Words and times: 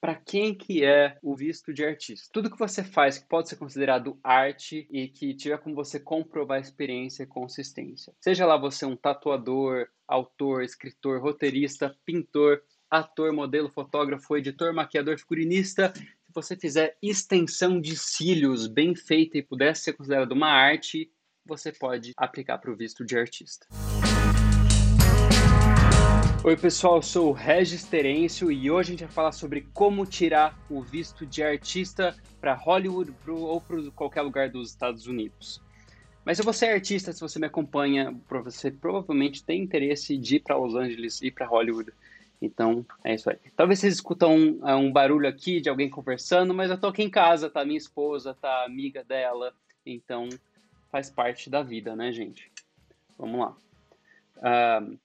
para 0.00 0.14
quem 0.14 0.54
que 0.54 0.84
é 0.84 1.18
o 1.22 1.34
visto 1.34 1.72
de 1.72 1.84
artista? 1.84 2.28
Tudo 2.32 2.50
que 2.50 2.58
você 2.58 2.84
faz 2.84 3.18
que 3.18 3.28
pode 3.28 3.48
ser 3.48 3.56
considerado 3.56 4.18
arte 4.22 4.86
e 4.90 5.08
que 5.08 5.34
tiver 5.34 5.58
como 5.58 5.74
você 5.74 5.98
comprovar 5.98 6.60
experiência 6.60 7.24
e 7.24 7.26
consistência. 7.26 8.14
Seja 8.20 8.46
lá 8.46 8.56
você 8.56 8.86
um 8.86 8.96
tatuador, 8.96 9.88
autor, 10.06 10.62
escritor, 10.62 11.20
roteirista, 11.20 11.96
pintor, 12.04 12.62
ator, 12.90 13.32
modelo, 13.32 13.68
fotógrafo, 13.68 14.36
editor, 14.36 14.72
maquiador, 14.72 15.18
figurinista, 15.18 15.92
se 16.28 16.34
você 16.34 16.56
fizer 16.56 16.96
extensão 17.02 17.80
de 17.80 17.96
cílios 17.96 18.66
bem 18.66 18.94
feita 18.94 19.38
e 19.38 19.42
pudesse 19.42 19.84
ser 19.84 19.94
considerado 19.94 20.32
uma 20.32 20.48
arte, 20.48 21.10
você 21.44 21.72
pode 21.72 22.12
aplicar 22.16 22.58
para 22.58 22.70
o 22.70 22.76
visto 22.76 23.04
de 23.04 23.18
artista. 23.18 23.66
Oi 26.44 26.56
pessoal, 26.56 26.96
eu 26.96 27.02
sou 27.02 27.30
o 27.30 27.32
Regis 27.32 27.82
Terêncio 27.82 28.50
e 28.50 28.70
hoje 28.70 28.90
a 28.90 28.92
gente 28.92 29.04
vai 29.04 29.12
falar 29.12 29.32
sobre 29.32 29.66
como 29.74 30.06
tirar 30.06 30.56
o 30.70 30.80
visto 30.80 31.26
de 31.26 31.42
artista 31.42 32.16
para 32.40 32.54
Hollywood 32.54 33.10
pro, 33.24 33.36
ou 33.36 33.60
para 33.60 33.90
qualquer 33.90 34.22
lugar 34.22 34.48
dos 34.48 34.70
Estados 34.70 35.08
Unidos. 35.08 35.60
Mas 36.24 36.36
se 36.36 36.44
você 36.44 36.66
é 36.66 36.74
artista, 36.74 37.12
se 37.12 37.20
você 37.20 37.40
me 37.40 37.46
acompanha, 37.46 38.16
você 38.44 38.70
provavelmente 38.70 39.42
tem 39.42 39.62
interesse 39.62 40.16
de 40.16 40.36
ir 40.36 40.40
para 40.40 40.56
Los 40.56 40.76
Angeles 40.76 41.20
e 41.20 41.30
para 41.30 41.44
Hollywood. 41.44 41.92
Então, 42.40 42.86
é 43.02 43.16
isso 43.16 43.28
aí. 43.28 43.36
Talvez 43.56 43.80
vocês 43.80 43.94
escutam 43.94 44.36
um, 44.36 44.68
é, 44.68 44.76
um, 44.76 44.92
barulho 44.92 45.28
aqui 45.28 45.60
de 45.60 45.68
alguém 45.68 45.90
conversando, 45.90 46.54
mas 46.54 46.70
eu 46.70 46.78
tô 46.78 46.86
aqui 46.86 47.02
em 47.02 47.10
casa, 47.10 47.50
tá 47.50 47.64
minha 47.64 47.76
esposa, 47.76 48.32
tá 48.32 48.64
amiga 48.64 49.02
dela, 49.02 49.52
então 49.84 50.28
faz 50.90 51.10
parte 51.10 51.50
da 51.50 51.62
vida, 51.62 51.96
né, 51.96 52.12
gente? 52.12 52.50
Vamos 53.18 53.40
lá. 53.40 53.56
Uh, 54.36 54.98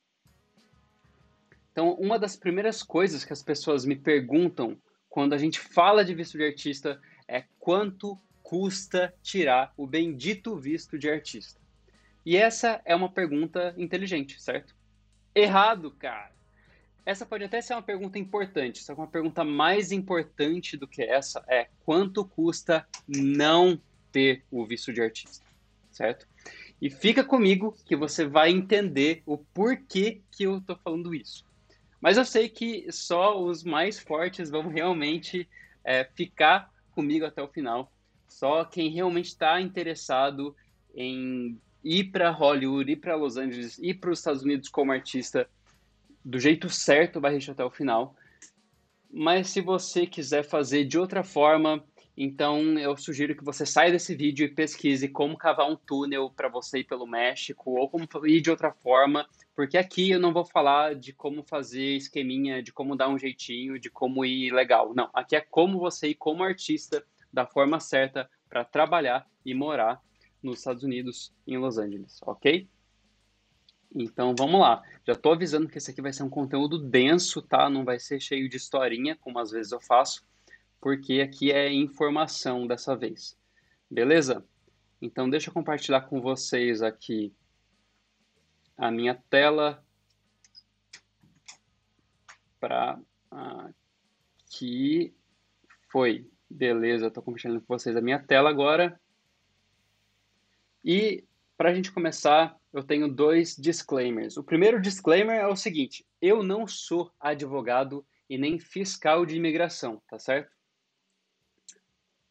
então, 1.73 1.93
uma 1.95 2.19
das 2.19 2.35
primeiras 2.35 2.83
coisas 2.83 3.25
que 3.25 3.33
as 3.33 3.41
pessoas 3.41 3.83
me 3.83 3.95
perguntam 3.95 4.77
quando 5.09 5.33
a 5.33 5.39
gente 5.39 5.59
fala 5.59 6.05
de 6.05 6.13
visto 6.13 6.37
de 6.37 6.45
artista 6.45 7.01
é 7.27 7.45
quanto 7.57 8.15
custa 8.43 9.11
tirar 9.23 9.73
o 9.75 9.87
bendito 9.87 10.55
visto 10.55 10.99
de 10.99 11.09
artista. 11.09 11.59
E 12.23 12.37
essa 12.37 12.79
é 12.85 12.95
uma 12.95 13.11
pergunta 13.11 13.73
inteligente, 13.75 14.39
certo? 14.39 14.75
Errado, 15.33 15.89
cara. 15.89 16.31
Essa 17.03 17.25
pode 17.25 17.43
até 17.43 17.59
ser 17.59 17.73
uma 17.73 17.81
pergunta 17.81 18.19
importante, 18.19 18.83
só 18.83 18.93
que 18.93 19.01
uma 19.01 19.07
pergunta 19.07 19.43
mais 19.43 19.91
importante 19.91 20.77
do 20.77 20.87
que 20.87 21.01
essa 21.01 21.43
é 21.47 21.69
quanto 21.83 22.23
custa 22.23 22.87
não 23.07 23.81
ter 24.11 24.43
o 24.51 24.63
visto 24.63 24.93
de 24.93 25.01
artista, 25.01 25.43
certo? 25.91 26.27
E 26.79 26.87
fica 26.87 27.23
comigo 27.23 27.75
que 27.83 27.95
você 27.95 28.25
vai 28.25 28.51
entender 28.51 29.23
o 29.25 29.39
porquê 29.39 30.21
que 30.31 30.43
eu 30.43 30.61
tô 30.61 30.75
falando 30.75 31.15
isso. 31.15 31.43
Mas 32.03 32.17
eu 32.17 32.25
sei 32.25 32.49
que 32.49 32.91
só 32.91 33.41
os 33.41 33.63
mais 33.63 33.97
fortes 33.97 34.49
vão 34.49 34.67
realmente 34.67 35.47
é, 35.85 36.03
ficar 36.03 36.69
comigo 36.91 37.25
até 37.25 37.41
o 37.41 37.47
final. 37.47 37.89
Só 38.27 38.65
quem 38.65 38.89
realmente 38.89 39.27
está 39.27 39.61
interessado 39.61 40.53
em 40.93 41.57
ir 41.81 42.11
para 42.11 42.29
Hollywood, 42.29 42.91
ir 42.91 42.97
para 42.97 43.15
Los 43.15 43.37
Angeles, 43.37 43.79
ir 43.79 43.93
para 44.01 44.11
os 44.11 44.19
Estados 44.19 44.43
Unidos 44.43 44.67
como 44.67 44.91
artista 44.91 45.49
do 46.25 46.37
jeito 46.37 46.69
certo 46.69 47.21
vai 47.21 47.31
resistir 47.31 47.51
até 47.51 47.63
o 47.63 47.71
final. 47.71 48.17
Mas 49.09 49.47
se 49.47 49.61
você 49.61 50.05
quiser 50.05 50.43
fazer 50.43 50.83
de 50.83 50.99
outra 50.99 51.23
forma, 51.23 51.81
então 52.15 52.77
eu 52.77 52.95
sugiro 52.95 53.35
que 53.35 53.43
você 53.43 53.65
saia 53.65 53.91
desse 53.91 54.15
vídeo 54.15 54.45
e 54.45 54.49
pesquise 54.49 55.07
como 55.07 55.37
cavar 55.37 55.69
um 55.69 55.75
túnel 55.75 56.29
para 56.29 56.47
você 56.47 56.79
ir 56.79 56.83
pelo 56.83 57.07
México 57.07 57.71
ou 57.71 57.89
como 57.89 58.07
ir 58.25 58.39
de 58.39 58.51
outra 58.51 58.71
forma, 58.71 59.27
porque 59.55 59.77
aqui 59.77 60.11
eu 60.11 60.19
não 60.19 60.31
vou 60.31 60.45
falar 60.45 60.95
de 60.95 61.11
como 61.11 61.43
fazer 61.43 61.95
esqueminha, 61.95 62.61
de 62.61 62.71
como 62.71 62.95
dar 62.95 63.09
um 63.09 63.17
jeitinho, 63.17 63.79
de 63.79 63.89
como 63.89 64.23
ir 64.23 64.51
legal. 64.51 64.93
Não, 64.93 65.09
aqui 65.13 65.35
é 65.35 65.41
como 65.41 65.79
você 65.79 66.09
ir 66.09 66.15
como 66.15 66.43
artista 66.43 67.03
da 67.31 67.47
forma 67.47 67.79
certa 67.79 68.29
para 68.47 68.63
trabalhar 68.63 69.27
e 69.43 69.55
morar 69.55 69.99
nos 70.41 70.59
Estados 70.59 70.83
Unidos, 70.83 71.33
em 71.47 71.57
Los 71.57 71.77
Angeles, 71.79 72.19
ok? 72.21 72.67
Então 73.95 74.35
vamos 74.37 74.59
lá. 74.59 74.83
Já 75.05 75.13
estou 75.13 75.33
avisando 75.33 75.67
que 75.67 75.77
esse 75.77 75.89
aqui 75.89 76.01
vai 76.01 76.13
ser 76.13 76.23
um 76.23 76.29
conteúdo 76.29 76.77
denso, 76.77 77.41
tá? 77.41 77.69
Não 77.69 77.83
vai 77.83 77.99
ser 77.99 78.19
cheio 78.19 78.49
de 78.49 78.57
historinha, 78.57 79.15
como 79.15 79.39
às 79.39 79.51
vezes 79.51 79.71
eu 79.71 79.79
faço 79.79 80.23
porque 80.83 81.21
aqui 81.21 81.49
é 81.49 81.71
informação 81.71 82.67
dessa 82.67 82.93
vez. 82.93 83.39
Beleza? 83.89 84.45
Então, 85.01 85.29
deixa 85.29 85.49
eu 85.49 85.53
compartilhar 85.53 86.01
com 86.01 86.19
vocês 86.19 86.81
aqui 86.81 87.33
a 88.77 88.91
minha 88.91 89.15
tela 89.29 89.81
para 92.59 92.99
aqui 94.41 95.15
foi. 95.89 96.29
Beleza, 96.49 97.07
estou 97.07 97.23
compartilhando 97.23 97.61
com 97.61 97.77
vocês 97.77 97.95
a 97.95 98.01
minha 98.01 98.19
tela 98.19 98.49
agora. 98.49 98.99
E 100.83 101.23
para 101.55 101.69
a 101.69 101.73
gente 101.73 101.93
começar, 101.93 102.59
eu 102.73 102.83
tenho 102.83 103.07
dois 103.07 103.55
disclaimers. 103.55 104.35
O 104.35 104.43
primeiro 104.43 104.81
disclaimer 104.81 105.37
é 105.37 105.47
o 105.47 105.55
seguinte: 105.55 106.05
eu 106.21 106.43
não 106.43 106.67
sou 106.67 107.09
advogado 107.17 108.05
e 108.29 108.37
nem 108.37 108.59
fiscal 108.59 109.25
de 109.25 109.37
imigração, 109.37 110.01
tá 110.09 110.19
certo? 110.19 110.51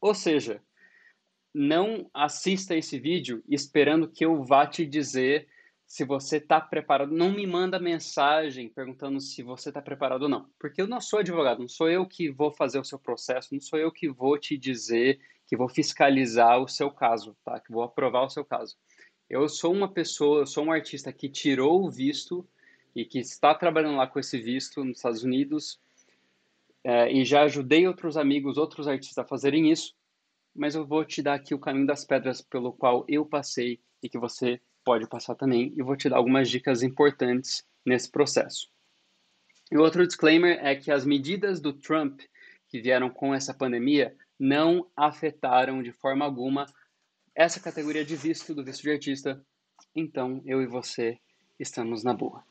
Ou 0.02 0.14
seja, 0.14 0.60
não 1.54 2.10
assista 2.12 2.74
esse 2.74 2.98
vídeo 2.98 3.40
esperando 3.48 4.10
que 4.10 4.24
eu 4.24 4.42
vá 4.42 4.66
te 4.66 4.84
dizer 4.84 5.48
se 5.86 6.04
você 6.04 6.38
está 6.38 6.60
preparado. 6.60 7.14
Não 7.14 7.30
me 7.30 7.46
manda 7.46 7.78
mensagem 7.78 8.68
perguntando 8.68 9.20
se 9.20 9.44
você 9.44 9.68
está 9.68 9.80
preparado 9.80 10.22
ou 10.22 10.28
não. 10.28 10.50
Porque 10.58 10.82
eu 10.82 10.88
não 10.88 11.00
sou 11.00 11.20
advogado, 11.20 11.60
não 11.60 11.68
sou 11.68 11.88
eu 11.88 12.04
que 12.04 12.30
vou 12.30 12.52
fazer 12.52 12.80
o 12.80 12.84
seu 12.84 12.98
processo, 12.98 13.54
não 13.54 13.60
sou 13.60 13.78
eu 13.78 13.92
que 13.92 14.08
vou 14.08 14.36
te 14.36 14.58
dizer, 14.58 15.20
que 15.46 15.56
vou 15.56 15.68
fiscalizar 15.68 16.60
o 16.60 16.66
seu 16.66 16.90
caso, 16.90 17.36
tá? 17.44 17.60
que 17.60 17.70
vou 17.70 17.84
aprovar 17.84 18.24
o 18.24 18.30
seu 18.30 18.44
caso. 18.44 18.76
Eu 19.30 19.48
sou 19.48 19.72
uma 19.72 19.88
pessoa, 19.88 20.40
eu 20.40 20.46
sou 20.46 20.64
um 20.64 20.72
artista 20.72 21.12
que 21.12 21.28
tirou 21.28 21.84
o 21.84 21.90
visto 21.90 22.44
e 22.96 23.04
que 23.04 23.20
está 23.20 23.54
trabalhando 23.54 23.96
lá 23.96 24.06
com 24.08 24.18
esse 24.18 24.38
visto 24.40 24.84
nos 24.84 24.96
Estados 24.96 25.22
Unidos 25.22 25.78
é, 26.84 27.12
e 27.12 27.24
já 27.24 27.42
ajudei 27.42 27.86
outros 27.86 28.16
amigos, 28.16 28.56
outros 28.56 28.88
artistas 28.88 29.24
a 29.24 29.28
fazerem 29.28 29.70
isso, 29.70 29.94
mas 30.54 30.74
eu 30.74 30.86
vou 30.86 31.04
te 31.04 31.22
dar 31.22 31.34
aqui 31.34 31.54
o 31.54 31.58
caminho 31.58 31.86
das 31.86 32.04
pedras 32.04 32.40
pelo 32.42 32.72
qual 32.72 33.04
eu 33.08 33.24
passei 33.24 33.80
e 34.02 34.08
que 34.08 34.18
você 34.18 34.60
pode 34.84 35.08
passar 35.08 35.34
também, 35.34 35.72
e 35.76 35.82
vou 35.82 35.96
te 35.96 36.08
dar 36.08 36.16
algumas 36.16 36.50
dicas 36.50 36.82
importantes 36.82 37.64
nesse 37.86 38.10
processo. 38.10 38.68
E 39.70 39.76
outro 39.78 40.06
disclaimer 40.06 40.58
é 40.60 40.74
que 40.74 40.90
as 40.90 41.06
medidas 41.06 41.60
do 41.60 41.72
Trump 41.72 42.20
que 42.68 42.80
vieram 42.80 43.08
com 43.10 43.34
essa 43.34 43.54
pandemia 43.54 44.16
não 44.38 44.90
afetaram 44.96 45.82
de 45.82 45.92
forma 45.92 46.24
alguma 46.24 46.66
essa 47.34 47.60
categoria 47.60 48.04
de 48.04 48.16
visto 48.16 48.54
do 48.54 48.64
visto 48.64 48.82
de 48.82 48.90
artista. 48.90 49.44
Então, 49.94 50.42
eu 50.44 50.60
e 50.60 50.66
você 50.66 51.18
estamos 51.58 52.02
na 52.02 52.12
boa. 52.12 52.44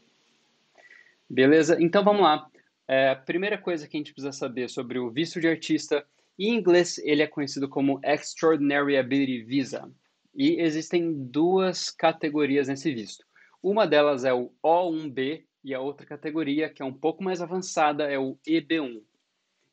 Beleza? 1.30 1.78
Então 1.80 2.04
vamos 2.04 2.22
lá. 2.22 2.50
É, 2.88 3.10
a 3.10 3.16
primeira 3.16 3.58
coisa 3.58 3.88
que 3.88 3.96
a 3.96 4.00
gente 4.00 4.14
precisa 4.14 4.32
saber 4.32 4.70
sobre 4.70 5.00
o 5.00 5.10
visto 5.10 5.40
de 5.40 5.48
artista, 5.48 6.06
em 6.38 6.56
inglês 6.56 6.98
ele 7.00 7.22
é 7.22 7.28
conhecido 7.28 7.70
como 7.70 8.00
Extraordinary 8.04 8.98
Ability 8.98 9.44
Visa. 9.44 9.92
E 10.34 10.62
existem 10.62 11.14
duas 11.14 11.90
categorias 11.90 12.68
nesse 12.68 12.94
visto. 12.94 13.26
Uma 13.62 13.86
delas 13.86 14.26
é 14.26 14.34
o 14.34 14.52
O1B 14.64 15.44
e 15.64 15.74
a 15.74 15.80
outra 15.80 16.06
categoria, 16.06 16.70
que 16.70 16.82
é 16.82 16.86
um 16.86 16.94
pouco 16.94 17.24
mais 17.24 17.42
avançada, 17.42 18.06
é 18.06 18.18
o 18.18 18.38
EB1. 18.48 19.02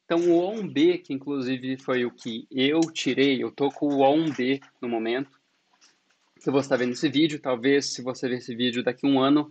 Então, 0.05 0.19
o 0.21 0.53
O1B, 0.53 1.03
que 1.03 1.13
inclusive 1.13 1.77
foi 1.79 2.05
o 2.05 2.11
que 2.11 2.47
eu 2.51 2.81
tirei, 2.93 3.43
eu 3.43 3.51
tô 3.51 3.71
com 3.71 3.87
o 3.89 3.99
O1B 3.99 4.61
no 4.81 4.89
momento, 4.89 5.39
que 6.37 6.51
você 6.51 6.67
está 6.67 6.77
vendo 6.77 6.93
esse 6.93 7.09
vídeo. 7.09 7.41
Talvez, 7.41 7.93
se 7.93 8.03
você 8.03 8.29
ver 8.29 8.39
esse 8.39 8.55
vídeo 8.55 8.83
daqui 8.83 9.07
a 9.07 9.09
um 9.09 9.21
ano, 9.21 9.51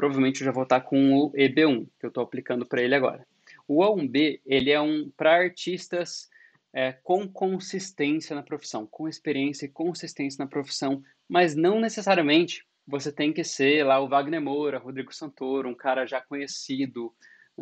provavelmente 0.00 0.40
eu 0.40 0.46
já 0.46 0.50
vou 0.50 0.62
estar 0.62 0.80
com 0.80 1.14
o 1.14 1.30
EB1, 1.32 1.86
que 1.98 2.06
eu 2.06 2.08
estou 2.08 2.24
aplicando 2.24 2.64
para 2.64 2.80
ele 2.80 2.94
agora. 2.94 3.26
O 3.68 3.82
A1B, 3.82 4.40
ele 4.46 4.70
é 4.70 4.80
um 4.80 5.10
para 5.14 5.36
artistas 5.36 6.30
é, 6.72 6.92
com 6.92 7.28
consistência 7.28 8.34
na 8.34 8.42
profissão, 8.42 8.86
com 8.86 9.06
experiência 9.06 9.66
e 9.66 9.68
consistência 9.68 10.42
na 10.42 10.48
profissão, 10.48 11.02
mas 11.28 11.54
não 11.54 11.78
necessariamente 11.78 12.64
você 12.86 13.12
tem 13.12 13.30
que 13.30 13.44
ser 13.44 13.84
lá 13.84 14.00
o 14.00 14.08
Wagner 14.08 14.40
Moura, 14.40 14.78
Rodrigo 14.78 15.14
Santoro, 15.14 15.68
um 15.68 15.74
cara 15.74 16.06
já 16.06 16.18
conhecido, 16.18 17.12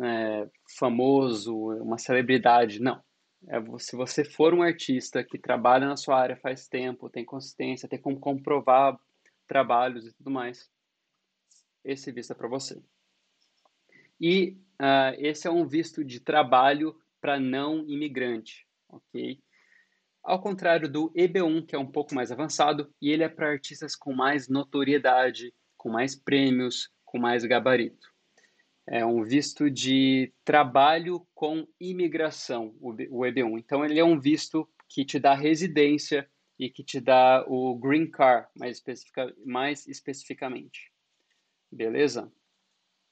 é, 0.01 0.47
famoso, 0.77 1.53
uma 1.81 1.97
celebridade. 1.97 2.81
Não. 2.81 3.03
É, 3.49 3.61
se 3.79 3.97
você 3.97 4.23
for 4.23 4.53
um 4.53 4.61
artista 4.61 5.25
que 5.25 5.37
trabalha 5.37 5.87
na 5.87 5.97
sua 5.97 6.17
área 6.17 6.37
faz 6.37 6.69
tempo, 6.69 7.09
tem 7.09 7.25
consistência, 7.25 7.89
tem 7.89 7.99
como 7.99 8.17
comprovar 8.17 8.97
trabalhos 9.45 10.07
e 10.07 10.13
tudo 10.13 10.31
mais, 10.31 10.69
esse 11.83 12.11
visto 12.11 12.31
é 12.31 12.35
para 12.35 12.47
você. 12.47 12.81
E 14.19 14.57
uh, 14.81 15.15
esse 15.17 15.47
é 15.47 15.51
um 15.51 15.65
visto 15.67 16.03
de 16.03 16.19
trabalho 16.19 16.99
para 17.21 17.39
não 17.39 17.87
imigrante, 17.87 18.67
ok? 18.87 19.41
Ao 20.23 20.41
contrário 20.41 20.89
do 20.89 21.11
EB1, 21.13 21.65
que 21.65 21.75
é 21.75 21.79
um 21.79 21.89
pouco 21.89 22.13
mais 22.13 22.31
avançado, 22.31 22.93
e 23.01 23.09
ele 23.09 23.23
é 23.23 23.29
para 23.29 23.49
artistas 23.49 23.95
com 23.95 24.13
mais 24.13 24.49
notoriedade, 24.49 25.53
com 25.77 25.89
mais 25.89 26.15
prêmios, 26.15 26.89
com 27.05 27.17
mais 27.17 27.45
gabarito. 27.45 28.09
É 28.87 29.05
um 29.05 29.23
visto 29.23 29.69
de 29.69 30.33
trabalho 30.43 31.25
com 31.33 31.67
imigração, 31.79 32.75
o 32.81 32.93
EB1. 32.93 33.59
Então, 33.59 33.85
ele 33.85 33.99
é 33.99 34.03
um 34.03 34.19
visto 34.19 34.67
que 34.89 35.05
te 35.05 35.19
dá 35.19 35.33
residência 35.33 36.29
e 36.57 36.69
que 36.69 36.83
te 36.83 36.99
dá 36.99 37.45
o 37.47 37.77
Green 37.77 38.09
Card, 38.09 38.47
mais, 38.57 38.77
especifica, 38.77 39.33
mais 39.45 39.87
especificamente. 39.87 40.88
Beleza? 41.71 42.31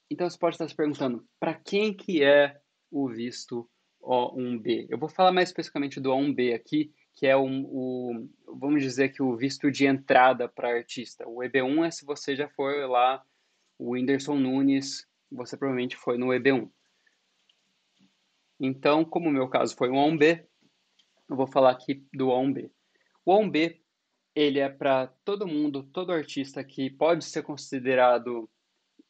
Então, 0.09 0.29
você 0.29 0.37
pode 0.37 0.55
estar 0.55 0.67
se 0.67 0.75
perguntando, 0.75 1.27
para 1.39 1.53
quem 1.53 1.93
que 1.93 2.23
é 2.23 2.59
o 2.89 3.07
visto 3.07 3.69
O1B? 4.01 4.87
Eu 4.89 4.97
vou 4.97 5.09
falar 5.09 5.31
mais 5.31 5.49
especificamente 5.49 5.99
do 5.99 6.11
O1B 6.11 6.55
aqui, 6.55 6.93
que 7.13 7.25
é 7.25 7.35
um, 7.35 7.65
o, 7.65 8.29
vamos 8.59 8.81
dizer 8.81 9.09
que 9.09 9.23
o 9.23 9.35
visto 9.35 9.71
de 9.71 9.85
entrada 9.85 10.47
para 10.47 10.69
artista. 10.69 11.27
O 11.27 11.37
EB1 11.39 11.87
é 11.87 11.91
se 11.91 12.05
você 12.05 12.35
já 12.35 12.47
for 12.47 12.87
lá, 12.87 13.23
o 13.77 13.91
Whindersson 13.91 14.37
Nunes, 14.37 15.07
você 15.31 15.57
provavelmente 15.57 15.95
foi 15.95 16.17
no 16.17 16.27
EB1. 16.27 16.69
Então, 18.59 19.03
como 19.03 19.29
o 19.29 19.31
meu 19.31 19.47
caso 19.49 19.75
foi 19.75 19.89
um 19.89 19.95
O1B, 19.95 20.45
eu 21.29 21.35
vou 21.35 21.47
falar 21.47 21.71
aqui 21.71 22.07
do 22.13 22.27
O1B. 22.27 22.71
O 23.25 23.33
O1B, 23.33 23.79
ele 24.37 24.59
é 24.59 24.69
para 24.69 25.07
todo 25.25 25.47
mundo, 25.47 25.81
todo 25.81 26.11
artista 26.11 26.63
que 26.63 26.91
pode 26.91 27.25
ser 27.25 27.41
considerado, 27.41 28.47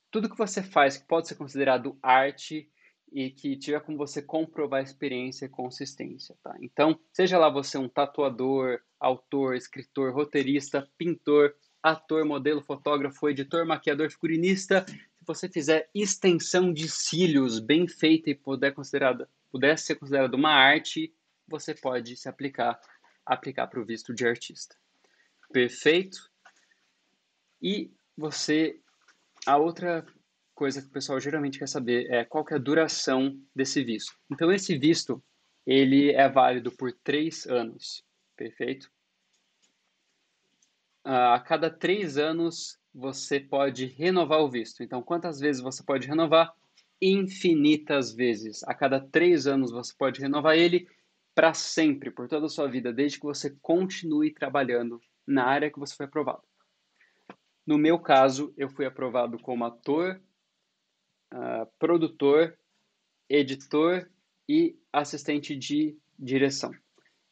tudo 0.09 0.29
que 0.29 0.37
você 0.37 0.63
faz 0.63 0.95
que 0.95 1.05
pode 1.05 1.27
ser 1.27 1.35
considerado 1.35 1.99
arte 2.01 2.71
e 3.11 3.29
que 3.29 3.57
tiver 3.57 3.81
como 3.81 3.97
você 3.97 4.21
comprovar 4.21 4.81
experiência 4.81 5.45
e 5.45 5.49
consistência, 5.49 6.33
tá? 6.41 6.55
Então, 6.61 6.97
seja 7.11 7.37
lá 7.37 7.49
você 7.49 7.77
um 7.77 7.89
tatuador, 7.89 8.79
autor, 8.97 9.57
escritor, 9.57 10.13
roteirista, 10.13 10.89
pintor, 10.97 11.53
ator, 11.83 12.23
modelo, 12.23 12.61
fotógrafo, 12.61 13.27
editor, 13.27 13.65
maquiador, 13.65 14.09
figurinista, 14.09 14.85
se 14.87 15.25
você 15.25 15.49
fizer 15.49 15.89
extensão 15.93 16.71
de 16.71 16.87
cílios 16.87 17.59
bem 17.59 17.85
feita 17.85 18.29
e 18.29 18.35
puder, 18.35 18.73
considerada, 18.73 19.29
puder 19.51 19.77
ser 19.77 19.95
considerada 19.95 20.37
uma 20.37 20.51
arte, 20.51 21.13
você 21.45 21.75
pode 21.75 22.15
se 22.15 22.29
aplicar 22.29 22.79
aplicar 23.25 23.67
para 23.67 23.81
o 23.81 23.85
visto 23.85 24.13
de 24.13 24.25
artista. 24.25 24.77
Perfeito? 25.51 26.29
E 27.61 27.91
você 28.15 28.79
a 29.45 29.57
outra 29.57 30.05
coisa 30.53 30.81
que 30.81 30.87
o 30.87 30.91
pessoal 30.91 31.19
geralmente 31.19 31.59
quer 31.59 31.67
saber 31.67 32.11
é 32.11 32.25
qual 32.25 32.43
que 32.43 32.53
é 32.53 32.57
a 32.57 32.59
duração 32.59 33.39
desse 33.55 33.83
visto. 33.83 34.13
Então 34.29 34.51
esse 34.51 34.77
visto 34.77 35.23
ele 35.65 36.11
é 36.11 36.27
válido 36.27 36.71
por 36.71 36.91
três 36.91 37.45
anos, 37.45 38.03
perfeito? 38.35 38.91
A 41.03 41.39
cada 41.39 41.69
três 41.69 42.17
anos 42.17 42.77
você 42.93 43.39
pode 43.39 43.85
renovar 43.85 44.41
o 44.41 44.49
visto. 44.49 44.83
Então 44.83 45.01
quantas 45.01 45.39
vezes 45.39 45.61
você 45.61 45.83
pode 45.83 46.07
renovar? 46.07 46.53
Infinitas 47.01 48.11
vezes. 48.11 48.63
A 48.63 48.73
cada 48.73 48.99
três 48.99 49.47
anos 49.47 49.71
você 49.71 49.93
pode 49.97 50.19
renovar 50.19 50.57
ele 50.57 50.89
para 51.33 51.53
sempre, 51.53 52.09
por 52.09 52.27
toda 52.27 52.47
a 52.47 52.49
sua 52.49 52.67
vida, 52.67 52.91
desde 52.91 53.19
que 53.19 53.25
você 53.25 53.55
continue 53.61 54.33
trabalhando 54.33 54.99
na 55.27 55.45
área 55.45 55.69
que 55.69 55.79
você 55.79 55.95
foi 55.95 56.05
aprovado. 56.05 56.41
No 57.65 57.77
meu 57.77 57.99
caso, 57.99 58.53
eu 58.55 58.69
fui 58.69 58.85
aprovado 58.85 59.37
como 59.39 59.65
ator, 59.65 60.21
uh, 61.33 61.67
produtor, 61.77 62.57
editor 63.29 64.09
e 64.47 64.79
assistente 64.91 65.55
de 65.55 65.97
direção. 66.17 66.71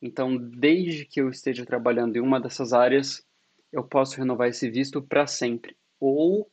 Então, 0.01 0.35
desde 0.35 1.05
que 1.05 1.21
eu 1.21 1.29
esteja 1.29 1.65
trabalhando 1.65 2.17
em 2.17 2.19
uma 2.19 2.39
dessas 2.39 2.73
áreas, 2.73 3.25
eu 3.71 3.83
posso 3.83 4.17
renovar 4.17 4.49
esse 4.49 4.69
visto 4.69 5.01
para 5.01 5.25
sempre. 5.25 5.75
Ou, 5.99 6.51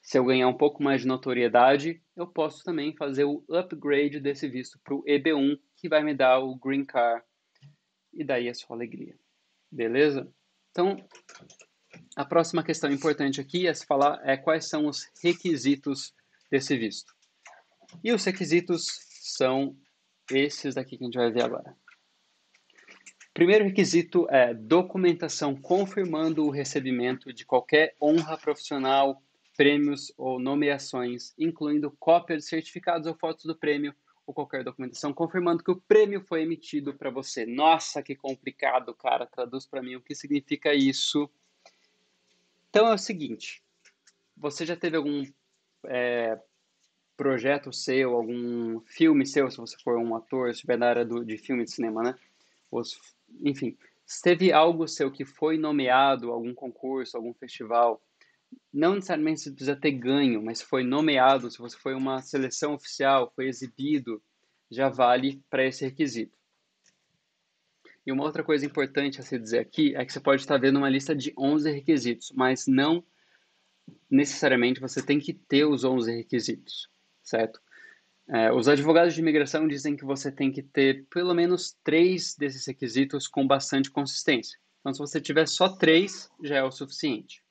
se 0.00 0.18
eu 0.18 0.24
ganhar 0.24 0.48
um 0.48 0.56
pouco 0.56 0.82
mais 0.82 1.02
de 1.02 1.06
notoriedade, 1.06 2.02
eu 2.16 2.26
posso 2.26 2.64
também 2.64 2.96
fazer 2.96 3.24
o 3.24 3.44
upgrade 3.50 4.20
desse 4.20 4.48
visto 4.48 4.80
para 4.82 4.94
o 4.94 5.04
EB1 5.04 5.58
que 5.76 5.88
vai 5.88 6.02
me 6.02 6.14
dar 6.14 6.40
o 6.40 6.56
green 6.56 6.84
card 6.84 7.22
e 8.12 8.24
daí 8.24 8.48
a 8.48 8.54
sua 8.54 8.74
alegria. 8.74 9.14
Beleza? 9.70 10.32
Então, 10.78 10.96
a 12.14 12.24
próxima 12.24 12.62
questão 12.62 12.88
importante 12.88 13.40
aqui 13.40 13.66
é 13.66 13.74
se 13.74 13.84
falar 13.84 14.20
é 14.22 14.36
quais 14.36 14.68
são 14.68 14.86
os 14.86 15.10
requisitos 15.20 16.14
desse 16.48 16.78
visto. 16.78 17.12
E 18.04 18.12
os 18.12 18.24
requisitos 18.24 18.86
são 19.10 19.76
esses 20.30 20.76
daqui 20.76 20.96
que 20.96 21.02
a 21.02 21.06
gente 21.06 21.18
vai 21.18 21.32
ver 21.32 21.42
agora. 21.42 21.76
Primeiro 23.34 23.64
requisito 23.64 24.28
é 24.30 24.54
documentação 24.54 25.56
confirmando 25.56 26.46
o 26.46 26.50
recebimento 26.50 27.32
de 27.32 27.44
qualquer 27.44 27.96
honra 28.00 28.38
profissional, 28.38 29.20
prêmios 29.56 30.12
ou 30.16 30.38
nomeações, 30.38 31.34
incluindo 31.36 31.90
cópia 31.98 32.36
de 32.36 32.44
certificados 32.44 33.08
ou 33.08 33.16
fotos 33.16 33.46
do 33.46 33.56
prêmio, 33.56 33.92
ou 34.28 34.34
qualquer 34.34 34.62
documentação 34.62 35.10
confirmando 35.10 35.64
que 35.64 35.70
o 35.70 35.80
prêmio 35.80 36.20
foi 36.20 36.42
emitido 36.42 36.92
para 36.92 37.08
você. 37.08 37.46
Nossa, 37.46 38.02
que 38.02 38.14
complicado, 38.14 38.92
cara. 38.92 39.24
Traduz 39.24 39.64
para 39.64 39.82
mim 39.82 39.96
o 39.96 40.02
que 40.02 40.14
significa 40.14 40.74
isso. 40.74 41.30
Então 42.68 42.86
é 42.86 42.92
o 42.92 42.98
seguinte: 42.98 43.62
você 44.36 44.66
já 44.66 44.76
teve 44.76 44.98
algum 44.98 45.24
é, 45.86 46.38
projeto 47.16 47.72
seu, 47.72 48.14
algum 48.14 48.80
filme 48.80 49.24
seu, 49.24 49.50
se 49.50 49.56
você 49.56 49.78
for 49.82 49.96
um 49.96 50.14
ator, 50.14 50.48
se 50.48 50.56
estiver 50.56 50.76
na 50.76 50.90
área 50.90 51.06
do, 51.06 51.24
de 51.24 51.38
filme 51.38 51.64
de 51.64 51.70
cinema, 51.70 52.02
né? 52.02 52.14
Os, 52.70 53.00
enfim, 53.40 53.78
se 54.04 54.20
teve 54.20 54.52
algo 54.52 54.86
seu 54.86 55.10
que 55.10 55.24
foi 55.24 55.56
nomeado, 55.56 56.30
algum 56.30 56.52
concurso, 56.52 57.16
algum 57.16 57.32
festival, 57.32 57.98
não 58.72 58.94
necessariamente 58.94 59.40
você 59.40 59.50
precisa 59.50 59.76
ter 59.76 59.92
ganho, 59.92 60.42
mas 60.42 60.60
foi 60.60 60.84
nomeado, 60.84 61.50
se 61.50 61.58
você 61.58 61.76
foi 61.76 61.94
uma 61.94 62.22
seleção 62.22 62.74
oficial, 62.74 63.32
foi 63.34 63.48
exibido, 63.48 64.22
já 64.70 64.88
vale 64.88 65.42
para 65.50 65.66
esse 65.66 65.84
requisito. 65.84 66.36
E 68.06 68.12
uma 68.12 68.24
outra 68.24 68.42
coisa 68.42 68.64
importante 68.64 69.20
a 69.20 69.22
se 69.22 69.38
dizer 69.38 69.58
aqui 69.58 69.94
é 69.94 70.04
que 70.04 70.12
você 70.12 70.20
pode 70.20 70.40
estar 70.40 70.56
vendo 70.58 70.78
uma 70.78 70.88
lista 70.88 71.14
de 71.14 71.32
11 71.36 71.70
requisitos, 71.70 72.32
mas 72.34 72.66
não 72.66 73.04
necessariamente 74.10 74.80
você 74.80 75.02
tem 75.02 75.18
que 75.18 75.32
ter 75.32 75.64
os 75.64 75.84
11 75.84 76.16
requisitos, 76.16 76.88
certo? 77.22 77.60
É, 78.28 78.52
os 78.52 78.68
advogados 78.68 79.14
de 79.14 79.20
imigração 79.20 79.66
dizem 79.66 79.96
que 79.96 80.04
você 80.04 80.30
tem 80.30 80.52
que 80.52 80.62
ter 80.62 81.06
pelo 81.06 81.34
menos 81.34 81.76
três 81.82 82.34
desses 82.34 82.66
requisitos 82.66 83.26
com 83.26 83.46
bastante 83.46 83.90
consistência. 83.90 84.58
Então, 84.80 84.92
se 84.92 84.98
você 84.98 85.20
tiver 85.20 85.46
só 85.48 85.68
três, 85.68 86.30
já 86.42 86.56
é 86.56 86.62
o 86.62 86.70
suficiente. 86.70 87.42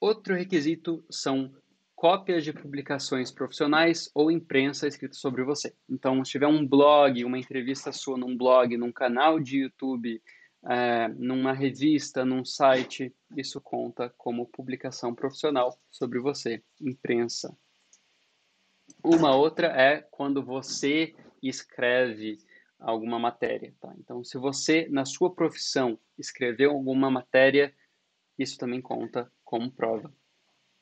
Outro 0.00 0.34
requisito 0.34 1.04
são 1.10 1.54
cópias 1.94 2.42
de 2.42 2.54
publicações 2.54 3.30
profissionais 3.30 4.10
ou 4.14 4.30
imprensa 4.30 4.88
escritas 4.88 5.18
sobre 5.18 5.44
você. 5.44 5.74
Então, 5.86 6.24
se 6.24 6.30
tiver 6.30 6.46
um 6.46 6.66
blog, 6.66 7.22
uma 7.22 7.38
entrevista 7.38 7.92
sua 7.92 8.16
num 8.16 8.34
blog, 8.34 8.74
num 8.78 8.90
canal 8.90 9.38
de 9.38 9.58
YouTube, 9.58 10.22
é, 10.64 11.08
numa 11.08 11.52
revista, 11.52 12.24
num 12.24 12.42
site, 12.42 13.14
isso 13.36 13.60
conta 13.60 14.08
como 14.16 14.46
publicação 14.46 15.14
profissional 15.14 15.78
sobre 15.90 16.18
você, 16.18 16.62
imprensa. 16.80 17.54
Uma 19.04 19.36
outra 19.36 19.66
é 19.66 20.00
quando 20.10 20.42
você 20.42 21.14
escreve 21.42 22.38
alguma 22.78 23.18
matéria. 23.18 23.74
Tá? 23.78 23.94
Então, 23.98 24.24
se 24.24 24.38
você, 24.38 24.88
na 24.88 25.04
sua 25.04 25.34
profissão, 25.34 25.98
escreveu 26.18 26.70
alguma 26.70 27.10
matéria, 27.10 27.74
isso 28.38 28.56
também 28.56 28.80
conta 28.80 29.30
como 29.50 29.68
prova, 29.68 30.14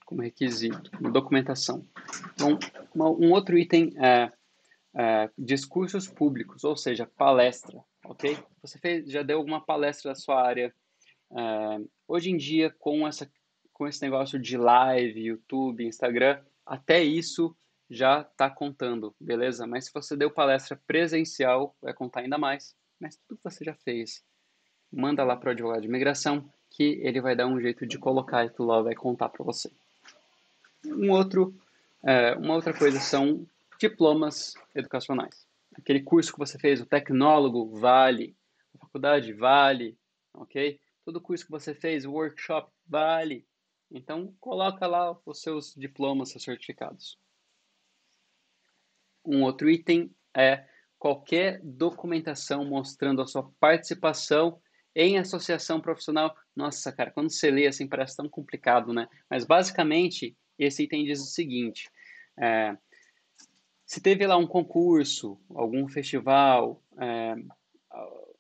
como 0.04 0.20
requisito, 0.20 0.90
como 0.90 1.10
documentação. 1.10 1.88
Então, 2.34 2.58
uma, 2.94 3.08
um 3.08 3.32
outro 3.32 3.58
item 3.58 3.94
é, 3.96 4.30
é, 4.94 5.30
discursos 5.38 6.06
públicos, 6.06 6.64
ou 6.64 6.76
seja, 6.76 7.06
palestra, 7.06 7.82
ok? 8.04 8.36
Você 8.60 8.78
fez, 8.78 9.10
já 9.10 9.22
deu 9.22 9.38
alguma 9.38 9.64
palestra 9.64 10.10
da 10.10 10.14
sua 10.14 10.46
área. 10.46 10.74
É, 11.32 11.80
hoje 12.06 12.30
em 12.30 12.36
dia, 12.36 12.68
com, 12.78 13.08
essa, 13.08 13.26
com 13.72 13.88
esse 13.88 14.02
negócio 14.02 14.38
de 14.38 14.58
live, 14.58 15.28
YouTube, 15.28 15.86
Instagram, 15.86 16.44
até 16.66 17.02
isso 17.02 17.56
já 17.88 18.20
está 18.20 18.50
contando, 18.50 19.16
beleza? 19.18 19.66
Mas 19.66 19.86
se 19.86 19.94
você 19.94 20.14
deu 20.14 20.30
palestra 20.30 20.78
presencial, 20.86 21.74
vai 21.80 21.94
contar 21.94 22.20
ainda 22.20 22.36
mais. 22.36 22.76
Mas 23.00 23.16
tudo 23.16 23.38
que 23.38 23.50
você 23.50 23.64
já 23.64 23.72
fez, 23.72 24.22
manda 24.92 25.24
lá 25.24 25.34
para 25.38 25.48
o 25.48 25.52
advogado 25.52 25.80
de 25.80 25.88
imigração, 25.88 26.52
que 26.78 27.00
ele 27.02 27.20
vai 27.20 27.34
dar 27.34 27.48
um 27.48 27.60
jeito 27.60 27.84
de 27.84 27.98
colocar 27.98 28.44
e 28.44 28.50
tu 28.50 28.62
lá 28.62 28.80
vai 28.80 28.94
contar 28.94 29.28
para 29.30 29.44
você. 29.44 29.68
Um 30.86 31.10
outro, 31.10 31.52
é, 32.04 32.36
uma 32.36 32.54
outra 32.54 32.72
coisa 32.72 33.00
são 33.00 33.44
diplomas 33.80 34.54
educacionais. 34.76 35.44
Aquele 35.76 36.00
curso 36.00 36.32
que 36.32 36.38
você 36.38 36.56
fez, 36.56 36.80
o 36.80 36.86
tecnólogo, 36.86 37.76
vale. 37.80 38.36
A 38.76 38.78
faculdade, 38.78 39.32
vale. 39.32 39.98
Ok? 40.32 40.80
Todo 41.04 41.20
curso 41.20 41.46
que 41.46 41.50
você 41.50 41.74
fez, 41.74 42.04
o 42.04 42.12
workshop, 42.12 42.70
vale. 42.86 43.44
Então, 43.90 44.32
coloca 44.38 44.86
lá 44.86 45.18
os 45.26 45.42
seus 45.42 45.74
diplomas, 45.74 46.30
seus 46.30 46.44
certificados. 46.44 47.18
Um 49.24 49.42
outro 49.42 49.68
item 49.68 50.14
é 50.32 50.64
qualquer 50.96 51.60
documentação 51.64 52.64
mostrando 52.64 53.20
a 53.20 53.26
sua 53.26 53.50
participação 53.58 54.60
em 54.94 55.18
associação 55.18 55.80
profissional. 55.80 56.36
Nossa, 56.54 56.92
cara, 56.92 57.10
quando 57.10 57.30
você 57.30 57.50
lê 57.50 57.66
assim 57.66 57.86
parece 57.86 58.16
tão 58.16 58.28
complicado, 58.28 58.92
né? 58.92 59.08
Mas 59.30 59.44
basicamente, 59.44 60.36
esse 60.58 60.82
item 60.82 61.04
diz 61.04 61.20
o 61.20 61.26
seguinte: 61.26 61.90
É, 62.38 62.76
se 63.86 64.00
teve 64.00 64.26
lá 64.26 64.36
um 64.36 64.46
concurso, 64.46 65.40
algum 65.54 65.88
festival, 65.88 66.82
é, 66.98 67.34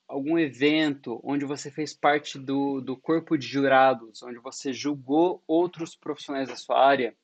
algum 0.06 0.38
evento 0.38 1.20
onde 1.22 1.44
você 1.44 1.70
fez 1.70 1.92
parte 1.94 2.38
do, 2.38 2.80
do 2.80 2.96
corpo 2.96 3.36
de 3.36 3.46
jurados, 3.46 4.22
onde 4.22 4.38
você 4.38 4.72
julgou 4.72 5.42
outros 5.46 5.94
profissionais 5.94 6.48
da 6.48 6.56
sua 6.56 6.82
área, 6.82 7.14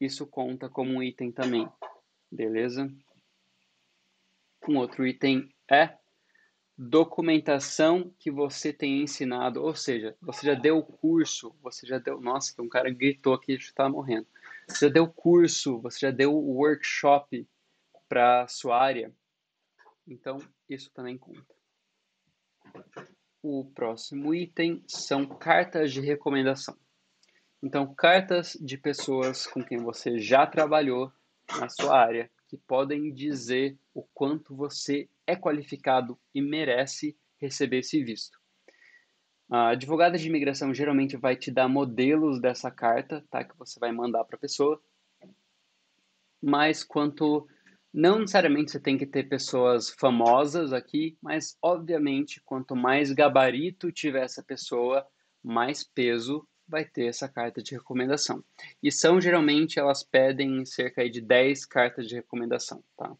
isso 0.00 0.26
conta 0.26 0.68
como 0.68 0.92
um 0.92 1.02
item 1.02 1.30
também, 1.30 1.68
beleza? 2.30 2.90
Um 4.68 4.78
outro 4.78 5.06
item 5.06 5.54
é 5.70 5.96
documentação 6.76 8.12
que 8.18 8.30
você 8.30 8.72
tem 8.72 9.02
ensinado, 9.02 9.62
ou 9.62 9.74
seja, 9.74 10.16
você 10.20 10.46
já 10.46 10.54
deu 10.54 10.78
o 10.78 10.84
curso, 10.84 11.54
você 11.62 11.86
já 11.86 11.98
deu, 11.98 12.20
nossa, 12.20 12.60
um 12.60 12.68
cara 12.68 12.90
gritou 12.90 13.32
aqui, 13.32 13.52
está 13.52 13.88
morrendo. 13.88 14.26
Você 14.68 14.86
já 14.86 14.92
deu 14.92 15.08
curso, 15.08 15.80
você 15.80 16.00
já 16.00 16.10
deu 16.10 16.34
o 16.34 16.56
workshop 16.56 17.48
para 18.08 18.46
sua 18.48 18.78
área. 18.78 19.12
Então, 20.06 20.38
isso 20.68 20.90
também 20.92 21.16
conta. 21.16 21.54
O 23.42 23.64
próximo 23.74 24.34
item 24.34 24.82
são 24.86 25.24
cartas 25.26 25.92
de 25.92 26.00
recomendação. 26.00 26.76
Então, 27.62 27.94
cartas 27.94 28.52
de 28.60 28.76
pessoas 28.76 29.46
com 29.46 29.64
quem 29.64 29.78
você 29.78 30.18
já 30.18 30.46
trabalhou 30.46 31.10
na 31.58 31.68
sua 31.68 31.98
área, 31.98 32.30
que 32.48 32.56
podem 32.56 33.12
dizer 33.12 33.78
o 33.92 34.02
quanto 34.14 34.54
você 34.54 35.08
é 35.26 35.34
qualificado 35.34 36.18
e 36.34 36.40
merece 36.40 37.16
receber 37.38 37.78
esse 37.78 38.02
visto. 38.02 38.38
A 39.48 39.68
advogada 39.70 40.18
de 40.18 40.28
imigração 40.28 40.74
geralmente 40.74 41.16
vai 41.16 41.36
te 41.36 41.50
dar 41.50 41.68
modelos 41.68 42.40
dessa 42.40 42.70
carta, 42.70 43.24
tá, 43.30 43.44
que 43.44 43.56
você 43.56 43.78
vai 43.78 43.92
mandar 43.92 44.24
para 44.24 44.36
a 44.36 44.40
pessoa. 44.40 44.82
Mas 46.42 46.82
quanto 46.82 47.48
não 47.92 48.18
necessariamente 48.18 48.70
você 48.70 48.80
tem 48.80 48.98
que 48.98 49.06
ter 49.06 49.28
pessoas 49.28 49.90
famosas 49.90 50.72
aqui, 50.72 51.16
mas 51.22 51.56
obviamente 51.62 52.42
quanto 52.44 52.74
mais 52.76 53.12
gabarito 53.12 53.92
tiver 53.92 54.24
essa 54.24 54.42
pessoa, 54.42 55.06
mais 55.42 55.84
peso 55.84 56.46
vai 56.68 56.84
ter 56.84 57.06
essa 57.06 57.28
carta 57.28 57.62
de 57.62 57.74
recomendação. 57.74 58.42
E 58.82 58.90
são 58.90 59.20
geralmente 59.20 59.78
elas 59.78 60.02
pedem 60.02 60.64
cerca 60.64 61.08
de 61.08 61.20
10 61.20 61.64
cartas 61.66 62.08
de 62.08 62.14
recomendação, 62.14 62.82
tá? 62.96 63.16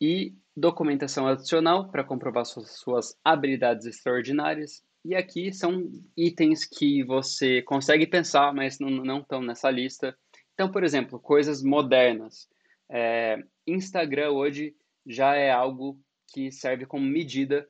E 0.00 0.34
documentação 0.56 1.26
adicional 1.26 1.90
para 1.90 2.04
comprovar 2.04 2.44
suas, 2.46 3.18
habilidades 3.24 3.86
extraordinárias. 3.86 4.82
E 5.04 5.14
aqui 5.14 5.52
são 5.52 5.90
itens 6.16 6.64
que 6.64 7.02
você 7.04 7.62
consegue 7.62 8.06
pensar, 8.06 8.52
mas 8.52 8.78
não 8.78 9.18
estão 9.18 9.42
nessa 9.42 9.70
lista. 9.70 10.16
Então, 10.54 10.70
por 10.70 10.84
exemplo, 10.84 11.18
coisas 11.18 11.62
modernas. 11.62 12.48
É, 12.90 13.42
Instagram 13.66 14.30
hoje 14.30 14.74
já 15.06 15.34
é 15.34 15.50
algo 15.50 15.98
que 16.32 16.50
serve 16.52 16.86
como 16.86 17.04
medida 17.04 17.68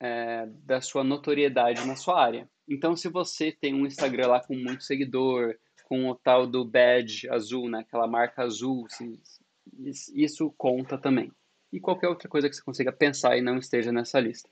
é, 0.00 0.46
da 0.64 0.80
sua 0.80 1.02
notoriedade 1.02 1.86
na 1.86 1.96
sua 1.96 2.22
área. 2.22 2.48
Então, 2.66 2.94
se 2.94 3.08
você 3.08 3.50
tem 3.50 3.74
um 3.74 3.86
Instagram 3.86 4.28
lá 4.28 4.40
com 4.40 4.54
muito 4.54 4.84
seguidor, 4.84 5.56
com 5.84 6.08
o 6.08 6.14
tal 6.14 6.46
do 6.46 6.64
badge 6.64 7.28
azul, 7.30 7.68
né, 7.68 7.80
aquela 7.80 8.06
marca 8.06 8.42
azul, 8.42 8.86
isso 9.82 10.52
conta 10.56 10.98
também. 10.98 11.32
E 11.72 11.80
qualquer 11.80 12.08
outra 12.08 12.28
coisa 12.28 12.48
que 12.48 12.56
você 12.56 12.62
consiga 12.62 12.92
pensar 12.92 13.36
e 13.36 13.40
não 13.40 13.58
esteja 13.58 13.90
nessa 13.90 14.20
lista. 14.20 14.48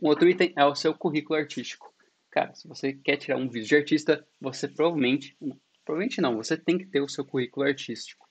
Um 0.00 0.08
outro 0.08 0.28
item 0.28 0.52
é 0.56 0.64
o 0.64 0.74
seu 0.74 0.94
currículo 0.94 1.38
artístico. 1.38 1.92
Cara, 2.30 2.54
se 2.54 2.68
você 2.68 2.92
quer 2.92 3.16
tirar 3.16 3.36
um 3.36 3.48
vídeo 3.48 3.68
de 3.68 3.76
artista, 3.76 4.26
você 4.40 4.68
provavelmente, 4.68 5.36
provavelmente 5.84 6.20
não, 6.20 6.36
você 6.36 6.56
tem 6.56 6.78
que 6.78 6.86
ter 6.86 7.00
o 7.00 7.08
seu 7.08 7.24
currículo 7.24 7.66
artístico. 7.66 8.28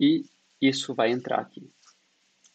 E 0.00 0.24
isso 0.60 0.94
vai 0.94 1.10
entrar 1.10 1.40
aqui. 1.40 1.70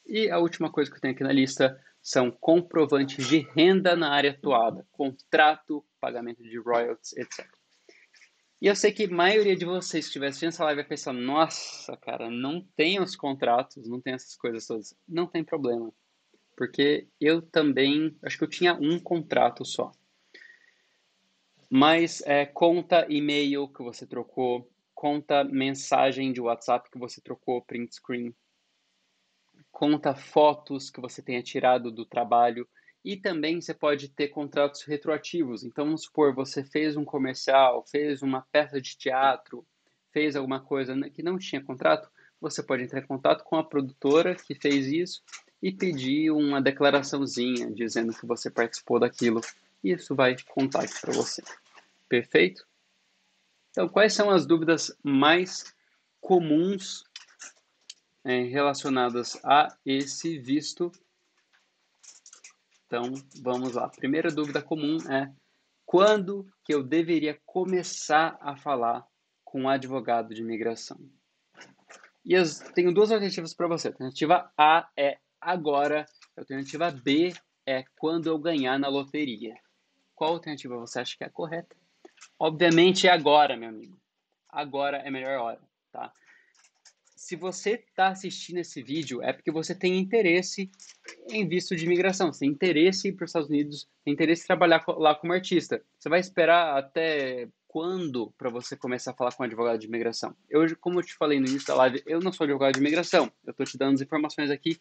E 0.05 0.29
a 0.29 0.39
última 0.39 0.71
coisa 0.71 0.89
que 0.89 0.97
eu 0.97 1.01
tenho 1.01 1.13
aqui 1.13 1.23
na 1.23 1.31
lista 1.31 1.79
são 2.01 2.31
comprovantes 2.31 3.27
de 3.27 3.39
renda 3.55 3.95
na 3.95 4.11
área 4.11 4.31
atuada, 4.31 4.87
contrato, 4.91 5.85
pagamento 5.99 6.41
de 6.43 6.57
royalties, 6.57 7.13
etc. 7.17 7.47
E 8.61 8.67
eu 8.67 8.75
sei 8.75 8.91
que 8.91 9.05
a 9.05 9.09
maioria 9.09 9.55
de 9.55 9.63
vocês 9.63 10.05
que 10.05 10.09
estiver 10.09 10.27
assistindo 10.27 10.49
essa 10.49 10.65
live 10.65 10.81
vai 10.81 10.89
pensar, 10.89 11.13
nossa, 11.13 11.95
cara, 11.97 12.29
não 12.29 12.61
tem 12.75 13.01
os 13.01 13.15
contratos, 13.15 13.87
não 13.87 14.01
tem 14.01 14.13
essas 14.13 14.35
coisas 14.35 14.67
todas. 14.67 14.93
Não 15.07 15.27
tem 15.27 15.43
problema. 15.45 15.93
Porque 16.57 17.07
eu 17.21 17.41
também, 17.41 18.17
acho 18.21 18.37
que 18.37 18.43
eu 18.43 18.49
tinha 18.49 18.73
um 18.73 18.99
contrato 18.99 19.63
só. 19.63 19.93
Mas 21.69 22.21
é, 22.25 22.45
conta 22.45 23.05
e-mail 23.07 23.69
que 23.69 23.81
você 23.81 24.05
trocou, 24.05 24.69
conta 24.93 25.45
mensagem 25.45 26.33
de 26.33 26.41
WhatsApp 26.41 26.91
que 26.91 26.99
você 26.99 27.21
trocou, 27.21 27.61
print 27.61 27.95
screen, 27.95 28.35
conta 29.71 30.13
fotos 30.13 30.89
que 30.89 31.01
você 31.01 31.21
tenha 31.21 31.41
tirado 31.41 31.91
do 31.91 32.05
trabalho 32.05 32.67
e 33.03 33.15
também 33.15 33.61
você 33.61 33.73
pode 33.73 34.09
ter 34.09 34.27
contratos 34.27 34.83
retroativos. 34.83 35.63
Então, 35.63 35.85
vamos 35.85 36.03
supor, 36.03 36.33
você 36.33 36.63
fez 36.63 36.97
um 36.97 37.05
comercial, 37.05 37.85
fez 37.87 38.21
uma 38.21 38.41
peça 38.51 38.81
de 38.81 38.97
teatro, 38.97 39.65
fez 40.11 40.35
alguma 40.35 40.59
coisa 40.59 40.95
que 41.09 41.23
não 41.23 41.37
tinha 41.37 41.63
contrato, 41.63 42.09
você 42.41 42.63
pode 42.63 42.83
entrar 42.83 42.99
em 42.99 43.07
contato 43.07 43.43
com 43.43 43.55
a 43.55 43.63
produtora 43.63 44.35
que 44.35 44.55
fez 44.55 44.87
isso 44.87 45.21
e 45.61 45.71
pedir 45.71 46.31
uma 46.31 46.61
declaraçãozinha 46.61 47.69
dizendo 47.71 48.13
que 48.13 48.25
você 48.25 48.49
participou 48.49 48.99
daquilo. 48.99 49.41
E 49.83 49.91
isso 49.91 50.15
vai 50.15 50.35
contar 50.47 50.83
aqui 50.83 50.99
para 51.01 51.13
você. 51.13 51.43
Perfeito? 52.07 52.65
Então, 53.71 53.87
quais 53.87 54.13
são 54.13 54.29
as 54.29 54.45
dúvidas 54.45 54.95
mais 55.03 55.73
comuns 56.19 57.03
é, 58.29 58.43
relacionadas 58.43 59.43
a 59.43 59.75
esse 59.83 60.37
visto? 60.37 60.91
Então, 62.85 63.11
vamos 63.41 63.73
lá. 63.73 63.89
Primeira 63.89 64.29
dúvida 64.29 64.61
comum 64.61 64.97
é 65.11 65.33
quando 65.83 66.47
que 66.63 66.71
eu 66.71 66.83
deveria 66.83 67.39
começar 67.43 68.37
a 68.39 68.55
falar 68.55 69.03
com 69.43 69.61
um 69.61 69.69
advogado 69.69 70.31
de 70.31 70.41
imigração? 70.41 70.99
E 72.23 72.33
eu 72.33 72.43
tenho 72.75 72.93
duas 72.93 73.11
alternativas 73.11 73.55
para 73.55 73.67
você. 73.67 73.87
A 73.87 73.91
alternativa 73.91 74.53
A 74.55 74.87
é 74.95 75.17
agora, 75.41 76.05
a 76.37 76.41
alternativa 76.41 76.91
B 76.91 77.33
é 77.65 77.83
quando 77.97 78.27
eu 78.27 78.37
ganhar 78.37 78.77
na 78.77 78.89
loteria. 78.89 79.55
Qual 80.13 80.33
alternativa 80.33 80.77
você 80.77 80.99
acha 80.99 81.17
que 81.17 81.23
é 81.23 81.27
a 81.27 81.31
correta? 81.31 81.75
Obviamente 82.37 83.07
é 83.07 83.11
agora, 83.11 83.57
meu 83.57 83.69
amigo. 83.69 83.99
Agora 84.47 84.97
é 84.97 85.07
a 85.07 85.11
melhor 85.11 85.39
hora, 85.39 85.61
tá? 85.91 86.13
Se 87.29 87.35
você 87.35 87.73
está 87.75 88.07
assistindo 88.07 88.57
esse 88.57 88.81
vídeo, 88.81 89.21
é 89.21 89.31
porque 89.31 89.51
você 89.51 89.75
tem 89.75 89.99
interesse 89.99 90.71
em 91.29 91.47
visto 91.47 91.75
de 91.75 91.85
imigração, 91.85 92.33
você 92.33 92.39
tem 92.39 92.49
interesse 92.49 93.07
em 93.07 93.11
ir 93.11 93.13
para 93.13 93.25
os 93.25 93.29
Estados 93.29 93.49
Unidos, 93.51 93.87
tem 94.03 94.15
interesse 94.15 94.41
em 94.41 94.47
trabalhar 94.47 94.83
lá 94.97 95.13
como 95.13 95.31
artista. 95.31 95.79
Você 95.99 96.09
vai 96.09 96.19
esperar 96.19 96.75
até 96.75 97.47
quando 97.67 98.33
para 98.35 98.49
você 98.49 98.75
começar 98.75 99.11
a 99.11 99.13
falar 99.13 99.31
com 99.31 99.43
um 99.43 99.45
advogado 99.45 99.77
de 99.77 99.85
imigração? 99.85 100.35
Eu, 100.49 100.75
como 100.77 100.97
eu 100.97 101.03
te 101.03 101.13
falei 101.13 101.39
no 101.39 101.45
início 101.45 101.67
da 101.67 101.75
live, 101.75 102.01
eu 102.07 102.19
não 102.19 102.33
sou 102.33 102.45
advogado 102.45 102.73
de 102.73 102.79
imigração. 102.79 103.31
Eu 103.45 103.51
estou 103.51 103.63
te 103.63 103.77
dando 103.77 103.93
as 103.93 104.01
informações 104.01 104.49
aqui, 104.49 104.79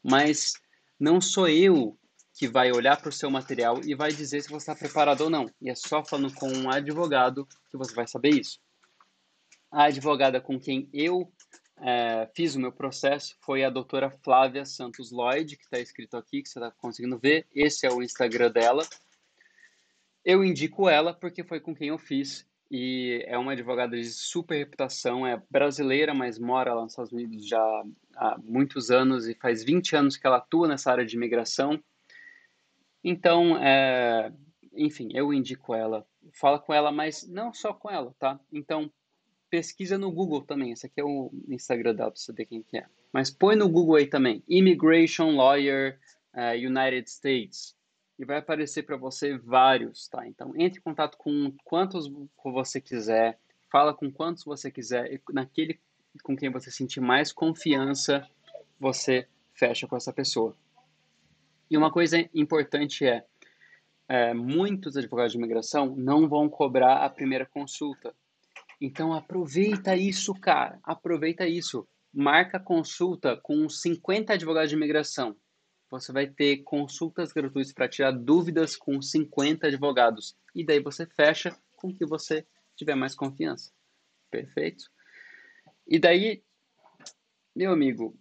mas 0.00 0.52
não 0.96 1.20
sou 1.20 1.48
eu 1.48 1.98
que 2.38 2.46
vai 2.46 2.70
olhar 2.70 3.00
para 3.00 3.08
o 3.08 3.12
seu 3.12 3.32
material 3.32 3.80
e 3.84 3.96
vai 3.96 4.12
dizer 4.12 4.42
se 4.42 4.48
você 4.48 4.70
está 4.70 4.76
preparado 4.76 5.22
ou 5.22 5.28
não. 5.28 5.50
E 5.60 5.68
é 5.68 5.74
só 5.74 6.04
falando 6.04 6.32
com 6.34 6.52
um 6.52 6.70
advogado 6.70 7.48
que 7.68 7.76
você 7.76 7.92
vai 7.92 8.06
saber 8.06 8.30
isso. 8.30 8.60
A 9.72 9.86
advogada 9.86 10.40
com 10.40 10.56
quem 10.56 10.88
eu 10.92 11.32
é, 11.82 12.28
fiz 12.34 12.54
o 12.54 12.60
meu 12.60 12.72
processo 12.72 13.36
foi 13.40 13.64
a 13.64 13.70
doutora 13.70 14.10
Flávia 14.10 14.64
Santos 14.64 15.10
Lloyd, 15.10 15.56
que 15.56 15.64
está 15.64 15.78
escrito 15.78 16.16
aqui, 16.16 16.42
que 16.42 16.48
você 16.48 16.58
está 16.58 16.70
conseguindo 16.70 17.18
ver. 17.18 17.46
Esse 17.54 17.86
é 17.86 17.90
o 17.90 18.02
Instagram 18.02 18.50
dela. 18.50 18.86
Eu 20.24 20.44
indico 20.44 20.88
ela 20.88 21.14
porque 21.14 21.42
foi 21.42 21.60
com 21.60 21.74
quem 21.74 21.88
eu 21.88 21.98
fiz 21.98 22.46
e 22.70 23.24
é 23.26 23.36
uma 23.36 23.52
advogada 23.52 23.96
de 23.96 24.04
super 24.10 24.56
reputação, 24.56 25.26
é 25.26 25.42
brasileira, 25.50 26.14
mas 26.14 26.38
mora 26.38 26.72
lá 26.72 26.82
nos 26.82 26.92
Estados 26.92 27.12
Unidos 27.12 27.48
já 27.48 27.82
há 28.14 28.38
muitos 28.38 28.90
anos 28.90 29.26
e 29.26 29.34
faz 29.34 29.64
20 29.64 29.96
anos 29.96 30.16
que 30.16 30.26
ela 30.26 30.36
atua 30.36 30.68
nessa 30.68 30.92
área 30.92 31.04
de 31.04 31.16
imigração. 31.16 31.82
Então, 33.02 33.56
é, 33.56 34.32
enfim, 34.74 35.08
eu 35.14 35.32
indico 35.32 35.74
ela. 35.74 36.06
Fala 36.32 36.58
com 36.58 36.72
ela, 36.72 36.92
mas 36.92 37.26
não 37.26 37.52
só 37.52 37.72
com 37.72 37.90
ela, 37.90 38.14
tá? 38.18 38.38
Então, 38.52 38.92
pesquisa 39.50 39.98
no 39.98 40.12
Google 40.12 40.42
também. 40.42 40.72
Esse 40.72 40.86
aqui 40.86 41.00
é 41.00 41.04
o 41.04 41.30
Instagram 41.48 41.94
dela 41.94 42.10
para 42.10 42.20
saber 42.20 42.46
quem 42.46 42.62
que 42.62 42.78
é. 42.78 42.86
Mas 43.12 43.30
põe 43.30 43.56
no 43.56 43.68
Google 43.68 43.96
aí 43.96 44.06
também. 44.06 44.42
Immigration 44.48 45.34
Lawyer 45.36 45.98
uh, 46.34 46.54
United 46.54 47.10
States. 47.10 47.76
E 48.18 48.24
vai 48.24 48.38
aparecer 48.38 48.84
para 48.84 48.96
você 48.96 49.36
vários, 49.36 50.08
tá? 50.08 50.26
Então, 50.26 50.52
entre 50.56 50.78
em 50.78 50.82
contato 50.82 51.16
com 51.18 51.52
quantos 51.64 52.10
você 52.44 52.80
quiser. 52.80 53.38
Fala 53.70 53.92
com 53.92 54.10
quantos 54.10 54.44
você 54.44 54.70
quiser. 54.70 55.12
E 55.12 55.20
naquele 55.32 55.80
com 56.22 56.36
quem 56.36 56.50
você 56.50 56.70
sentir 56.70 57.00
mais 57.00 57.32
confiança, 57.32 58.26
você 58.78 59.28
fecha 59.54 59.86
com 59.86 59.96
essa 59.96 60.12
pessoa. 60.12 60.56
E 61.70 61.76
uma 61.76 61.92
coisa 61.92 62.18
importante 62.34 63.06
é, 63.06 63.24
é, 64.08 64.34
muitos 64.34 64.96
advogados 64.96 65.32
de 65.32 65.38
imigração 65.38 65.94
não 65.94 66.28
vão 66.28 66.48
cobrar 66.48 67.04
a 67.04 67.08
primeira 67.08 67.46
consulta. 67.46 68.12
Então 68.80 69.12
aproveita 69.12 69.94
isso, 69.94 70.32
cara. 70.34 70.78
Aproveita 70.82 71.46
isso. 71.46 71.86
Marca 72.12 72.58
consulta 72.58 73.36
com 73.36 73.68
50 73.68 74.32
advogados 74.32 74.70
de 74.70 74.76
imigração. 74.76 75.36
Você 75.90 76.12
vai 76.12 76.28
ter 76.28 76.58
consultas 76.62 77.32
gratuitas 77.32 77.72
para 77.72 77.88
tirar 77.88 78.12
dúvidas 78.12 78.76
com 78.76 79.02
50 79.02 79.66
advogados. 79.66 80.36
E 80.54 80.64
daí 80.64 80.80
você 80.80 81.04
fecha 81.04 81.56
com 81.76 81.88
o 81.88 81.94
que 81.94 82.06
você 82.06 82.46
tiver 82.76 82.94
mais 82.94 83.14
confiança. 83.14 83.72
Perfeito? 84.30 84.84
E 85.86 85.98
daí, 85.98 86.42
meu 87.54 87.72
amigo, 87.72 88.16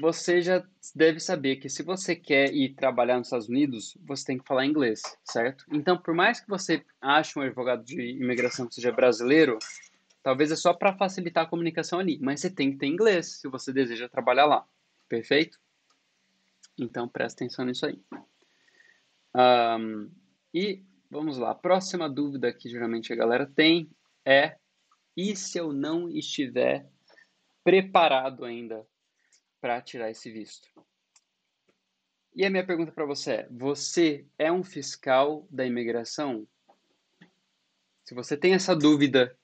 você 0.00 0.40
já 0.40 0.64
deve 0.94 1.20
saber 1.20 1.56
que 1.56 1.68
se 1.68 1.82
você 1.82 2.16
quer 2.16 2.52
ir 2.52 2.74
trabalhar 2.74 3.18
nos 3.18 3.26
Estados 3.26 3.48
Unidos, 3.48 3.96
você 4.00 4.24
tem 4.24 4.38
que 4.38 4.46
falar 4.46 4.64
inglês, 4.64 5.02
certo? 5.24 5.64
Então, 5.70 5.98
por 5.98 6.14
mais 6.14 6.40
que 6.40 6.48
você 6.48 6.84
ache 7.00 7.38
um 7.38 7.42
advogado 7.42 7.84
de 7.84 8.00
imigração 8.00 8.66
que 8.66 8.74
seja 8.74 8.90
brasileiro, 8.90 9.58
talvez 10.22 10.50
é 10.50 10.56
só 10.56 10.72
para 10.72 10.96
facilitar 10.96 11.44
a 11.44 11.48
comunicação 11.48 11.98
ali, 11.98 12.18
mas 12.20 12.40
você 12.40 12.50
tem 12.50 12.72
que 12.72 12.78
ter 12.78 12.86
inglês 12.86 13.40
se 13.40 13.48
você 13.48 13.72
deseja 13.72 14.08
trabalhar 14.08 14.46
lá, 14.46 14.66
perfeito? 15.08 15.58
Então, 16.78 17.06
presta 17.06 17.44
atenção 17.44 17.64
nisso 17.64 17.84
aí. 17.84 18.00
Um, 19.34 20.10
e 20.52 20.82
vamos 21.10 21.36
lá, 21.36 21.50
a 21.50 21.54
próxima 21.54 22.08
dúvida 22.08 22.52
que 22.52 22.68
geralmente 22.68 23.12
a 23.12 23.16
galera 23.16 23.46
tem 23.46 23.90
é: 24.24 24.56
e 25.16 25.36
se 25.36 25.58
eu 25.58 25.72
não 25.72 26.08
estiver 26.08 26.88
preparado 27.62 28.44
ainda 28.44 28.86
para 29.60 29.80
tirar 29.80 30.10
esse 30.10 30.30
visto. 30.30 30.68
E 32.34 32.44
a 32.44 32.50
minha 32.50 32.64
pergunta 32.64 32.92
para 32.92 33.04
você 33.04 33.32
é: 33.32 33.48
você 33.50 34.26
é 34.38 34.50
um 34.50 34.62
fiscal 34.62 35.46
da 35.50 35.66
imigração? 35.66 36.46
Se 38.04 38.14
você 38.14 38.36
tem 38.36 38.54
essa 38.54 38.74
dúvida, 38.74 39.36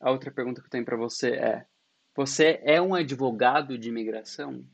a 0.00 0.10
outra 0.10 0.30
pergunta 0.30 0.60
que 0.60 0.66
eu 0.66 0.70
tenho 0.70 0.84
para 0.84 0.96
você 0.96 1.32
é: 1.32 1.66
você 2.14 2.60
é 2.62 2.80
um 2.80 2.94
advogado 2.94 3.78
de 3.78 3.88
imigração? 3.88 4.66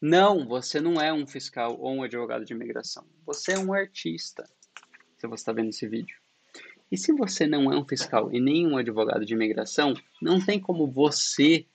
Não, 0.00 0.46
você 0.46 0.80
não 0.80 1.00
é 1.00 1.12
um 1.12 1.26
fiscal 1.26 1.78
ou 1.78 1.96
um 1.96 2.02
advogado 2.02 2.44
de 2.44 2.54
imigração. 2.54 3.06
Você 3.26 3.52
é 3.52 3.58
um 3.58 3.74
artista. 3.74 4.48
Se 5.18 5.26
você 5.26 5.42
está 5.42 5.52
vendo 5.52 5.68
esse 5.68 5.86
vídeo. 5.86 6.16
E 6.90 6.96
se 6.96 7.12
você 7.12 7.46
não 7.46 7.70
é 7.70 7.78
um 7.78 7.86
fiscal 7.86 8.32
e 8.32 8.40
nem 8.40 8.66
um 8.66 8.78
advogado 8.78 9.24
de 9.24 9.34
imigração, 9.34 9.94
não 10.20 10.44
tem 10.44 10.58
como 10.58 10.90
você 10.90 11.66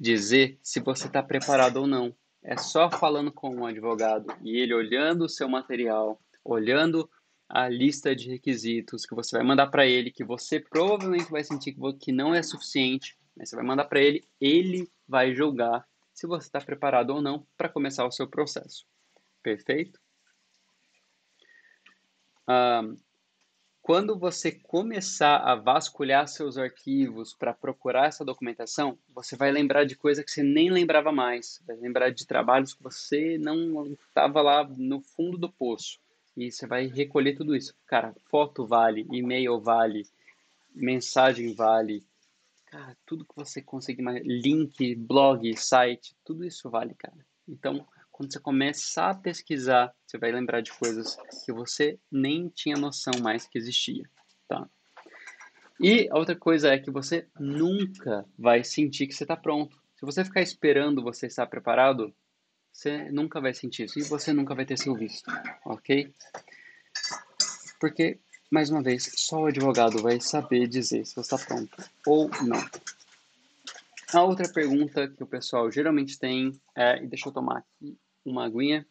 dizer 0.00 0.58
se 0.62 0.80
você 0.80 1.06
está 1.06 1.22
preparado 1.22 1.76
ou 1.76 1.86
não. 1.86 2.16
É 2.42 2.56
só 2.56 2.90
falando 2.90 3.30
com 3.30 3.54
um 3.54 3.66
advogado 3.66 4.34
e 4.40 4.56
ele 4.58 4.72
olhando 4.72 5.26
o 5.26 5.28
seu 5.28 5.46
material, 5.46 6.18
olhando 6.42 7.08
a 7.46 7.68
lista 7.68 8.16
de 8.16 8.30
requisitos 8.30 9.04
que 9.04 9.14
você 9.14 9.36
vai 9.36 9.44
mandar 9.44 9.66
para 9.66 9.86
ele, 9.86 10.10
que 10.10 10.24
você 10.24 10.58
provavelmente 10.58 11.30
vai 11.30 11.44
sentir 11.44 11.76
que 12.00 12.12
não 12.12 12.34
é 12.34 12.42
suficiente, 12.42 13.18
mas 13.36 13.50
você 13.50 13.56
vai 13.56 13.64
mandar 13.64 13.84
para 13.84 14.00
ele, 14.00 14.26
ele 14.40 14.90
vai 15.06 15.34
julgar 15.34 15.86
se 16.14 16.26
você 16.26 16.46
está 16.46 16.60
preparado 16.60 17.10
ou 17.10 17.20
não 17.20 17.46
para 17.58 17.68
começar 17.68 18.06
o 18.06 18.12
seu 18.12 18.26
processo. 18.26 18.86
Perfeito? 19.42 20.00
Um, 22.48 22.96
quando 23.90 24.16
você 24.16 24.52
começar 24.52 25.38
a 25.38 25.56
vasculhar 25.56 26.28
seus 26.28 26.56
arquivos 26.56 27.34
para 27.34 27.52
procurar 27.52 28.06
essa 28.06 28.24
documentação, 28.24 28.96
você 29.12 29.34
vai 29.34 29.50
lembrar 29.50 29.82
de 29.82 29.96
coisa 29.96 30.22
que 30.22 30.30
você 30.30 30.44
nem 30.44 30.70
lembrava 30.70 31.10
mais. 31.10 31.60
Vai 31.66 31.74
lembrar 31.74 32.10
de 32.10 32.24
trabalhos 32.24 32.72
que 32.72 32.80
você 32.84 33.36
não 33.36 33.92
estava 33.94 34.42
lá 34.42 34.62
no 34.62 35.00
fundo 35.00 35.36
do 35.36 35.50
poço. 35.50 35.98
E 36.36 36.52
você 36.52 36.68
vai 36.68 36.86
recolher 36.86 37.34
tudo 37.34 37.56
isso. 37.56 37.74
Cara, 37.84 38.14
foto 38.30 38.64
vale, 38.64 39.08
e-mail 39.10 39.58
vale, 39.58 40.06
mensagem 40.72 41.52
vale. 41.52 42.04
Cara, 42.66 42.96
tudo 43.04 43.24
que 43.24 43.34
você 43.34 43.60
conseguir, 43.60 44.04
link, 44.22 44.94
blog, 44.94 45.56
site, 45.56 46.14
tudo 46.24 46.44
isso 46.44 46.70
vale, 46.70 46.94
cara. 46.94 47.26
Então, 47.48 47.84
quando 48.20 48.34
você 48.34 48.38
começar 48.38 49.10
a 49.12 49.14
pesquisar, 49.14 49.94
você 50.06 50.18
vai 50.18 50.30
lembrar 50.30 50.60
de 50.60 50.70
coisas 50.72 51.16
que 51.46 51.50
você 51.54 51.98
nem 52.12 52.50
tinha 52.50 52.76
noção 52.76 53.14
mais 53.22 53.46
que 53.46 53.56
existia, 53.56 54.04
tá? 54.46 54.68
E 55.80 56.06
a 56.10 56.18
outra 56.18 56.36
coisa 56.36 56.68
é 56.68 56.78
que 56.78 56.90
você 56.90 57.26
nunca 57.38 58.26
vai 58.38 58.62
sentir 58.62 59.06
que 59.06 59.14
você 59.14 59.24
está 59.24 59.38
pronto. 59.38 59.74
Se 59.96 60.04
você 60.04 60.22
ficar 60.22 60.42
esperando 60.42 61.02
você 61.02 61.28
estar 61.28 61.46
preparado, 61.46 62.14
você 62.70 63.10
nunca 63.10 63.40
vai 63.40 63.54
sentir 63.54 63.84
isso 63.84 63.98
e 63.98 64.02
você 64.02 64.34
nunca 64.34 64.54
vai 64.54 64.66
ter 64.66 64.76
seu 64.76 64.94
visto, 64.94 65.30
ok? 65.64 66.12
Porque, 67.80 68.20
mais 68.50 68.68
uma 68.68 68.82
vez, 68.82 69.10
só 69.16 69.44
o 69.44 69.46
advogado 69.46 70.02
vai 70.02 70.20
saber 70.20 70.68
dizer 70.68 71.06
se 71.06 71.14
você 71.14 71.34
está 71.34 71.38
pronto 71.38 71.74
ou 72.06 72.28
não. 72.42 72.60
A 74.12 74.22
outra 74.24 74.46
pergunta 74.52 75.08
que 75.08 75.22
o 75.22 75.26
pessoal 75.26 75.70
geralmente 75.72 76.18
tem 76.18 76.60
é, 76.76 77.02
e 77.02 77.06
deixa 77.06 77.26
eu 77.26 77.32
tomar 77.32 77.60
aqui 77.60 77.98
uma 78.30 78.46
aguinha, 78.46 78.86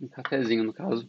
um 0.00 0.08
cafezinho 0.08 0.64
no 0.64 0.72
caso. 0.72 1.06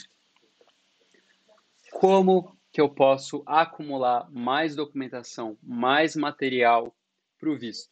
Como 1.91 2.57
que 2.71 2.81
eu 2.81 2.89
posso 2.89 3.43
acumular 3.45 4.29
mais 4.31 4.75
documentação, 4.75 5.57
mais 5.61 6.15
material 6.15 6.95
para 7.39 7.49
o 7.49 7.57
visto? 7.57 7.91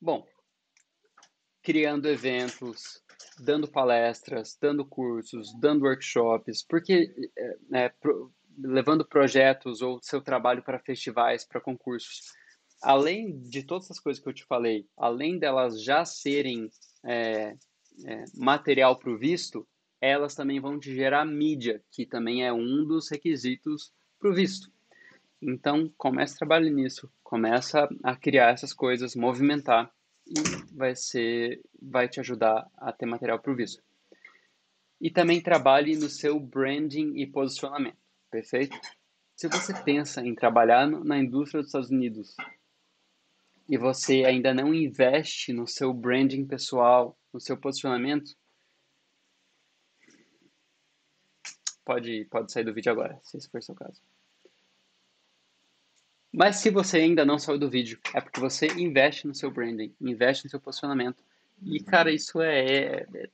Bom, 0.00 0.26
criando 1.62 2.08
eventos, 2.08 3.02
dando 3.38 3.66
palestras, 3.66 4.56
dando 4.60 4.84
cursos, 4.84 5.52
dando 5.58 5.84
workshops, 5.84 6.62
porque 6.62 7.12
é, 7.72 7.88
pro, 7.88 8.32
levando 8.58 9.04
projetos 9.04 9.82
ou 9.82 10.00
seu 10.02 10.20
trabalho 10.20 10.62
para 10.62 10.78
festivais, 10.78 11.44
para 11.44 11.60
concursos 11.60 12.32
além 12.84 13.38
de 13.40 13.62
todas 13.62 13.90
as 13.90 13.98
coisas 13.98 14.22
que 14.22 14.28
eu 14.28 14.34
te 14.34 14.44
falei, 14.44 14.86
além 14.96 15.38
delas 15.38 15.82
já 15.82 16.04
serem 16.04 16.70
é, 17.02 17.56
é, 18.04 18.24
material 18.34 18.98
para 18.98 19.10
o 19.10 19.18
visto, 19.18 19.66
elas 20.00 20.34
também 20.34 20.60
vão 20.60 20.78
te 20.78 20.94
gerar 20.94 21.24
mídia, 21.24 21.82
que 21.90 22.04
também 22.04 22.44
é 22.44 22.52
um 22.52 22.84
dos 22.84 23.08
requisitos 23.08 23.92
para 24.20 24.30
o 24.30 24.34
visto. 24.34 24.70
Então, 25.40 25.90
comece 25.96 26.34
a 26.34 26.38
trabalhar 26.38 26.70
nisso, 26.70 27.10
começa 27.22 27.88
a 28.02 28.14
criar 28.14 28.52
essas 28.52 28.72
coisas, 28.72 29.16
movimentar 29.16 29.90
e 30.26 30.34
vai 30.74 30.94
ser, 30.94 31.62
vai 31.80 32.08
te 32.08 32.20
ajudar 32.20 32.66
a 32.76 32.92
ter 32.92 33.06
material 33.06 33.38
para 33.38 33.52
o 33.52 33.56
visto. 33.56 33.82
E 35.00 35.10
também 35.10 35.40
trabalhe 35.40 35.96
no 35.96 36.08
seu 36.08 36.38
branding 36.38 37.14
e 37.16 37.26
posicionamento, 37.26 37.98
perfeito? 38.30 38.78
Se 39.34 39.48
você 39.48 39.74
pensa 39.82 40.20
em 40.20 40.34
trabalhar 40.34 40.86
na 40.86 41.18
indústria 41.18 41.60
dos 41.60 41.68
Estados 41.68 41.90
Unidos 41.90 42.36
e 43.68 43.76
você 43.76 44.24
ainda 44.24 44.52
não 44.52 44.74
investe 44.74 45.52
no 45.52 45.66
seu 45.66 45.92
branding 45.92 46.44
pessoal, 46.44 47.16
no 47.32 47.40
seu 47.40 47.56
posicionamento, 47.56 48.36
pode, 51.84 52.24
pode 52.26 52.52
sair 52.52 52.64
do 52.64 52.74
vídeo 52.74 52.92
agora, 52.92 53.18
se 53.22 53.36
esse 53.36 53.48
for 53.48 53.62
seu 53.62 53.74
caso. 53.74 54.00
Mas 56.32 56.56
se 56.56 56.68
você 56.68 56.98
ainda 56.98 57.24
não 57.24 57.38
saiu 57.38 57.58
do 57.58 57.70
vídeo, 57.70 58.00
é 58.12 58.20
porque 58.20 58.40
você 58.40 58.66
investe 58.66 59.26
no 59.26 59.34
seu 59.34 59.52
branding, 59.52 59.94
investe 60.00 60.44
no 60.44 60.50
seu 60.50 60.60
posicionamento. 60.60 61.22
E, 61.62 61.80
cara, 61.80 62.10
isso 62.10 62.40
é. 62.40 62.66
é, 62.66 63.06
é 63.14 63.28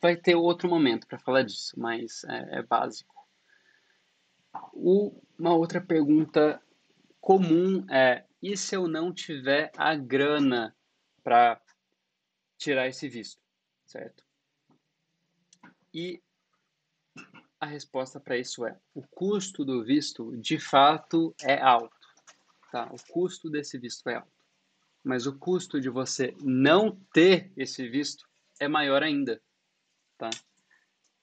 vai 0.00 0.16
ter 0.16 0.34
outro 0.34 0.66
momento 0.66 1.06
para 1.06 1.18
falar 1.18 1.42
disso, 1.42 1.78
mas 1.78 2.24
é, 2.24 2.60
é 2.60 2.62
básico. 2.62 3.14
Uma 4.72 5.54
outra 5.54 5.78
pergunta 5.78 6.58
comum 7.20 7.84
é: 7.90 8.24
e 8.42 8.56
se 8.56 8.74
eu 8.76 8.86
não 8.86 9.12
tiver 9.12 9.70
a 9.76 9.94
grana 9.94 10.74
para 11.22 11.60
tirar 12.56 12.88
esse 12.88 13.08
visto, 13.08 13.42
certo? 13.86 14.24
E 15.92 16.22
a 17.60 17.66
resposta 17.66 18.20
para 18.20 18.36
isso 18.36 18.64
é: 18.64 18.78
o 18.94 19.02
custo 19.02 19.64
do 19.64 19.84
visto 19.84 20.36
de 20.36 20.58
fato 20.58 21.34
é 21.42 21.60
alto, 21.60 22.08
tá? 22.70 22.88
O 22.92 23.12
custo 23.12 23.50
desse 23.50 23.78
visto 23.78 24.08
é 24.08 24.16
alto. 24.16 24.28
Mas 25.02 25.26
o 25.26 25.38
custo 25.38 25.80
de 25.80 25.88
você 25.88 26.36
não 26.40 26.96
ter 27.12 27.52
esse 27.56 27.88
visto 27.88 28.28
é 28.60 28.68
maior 28.68 29.02
ainda, 29.02 29.40
tá? 30.16 30.30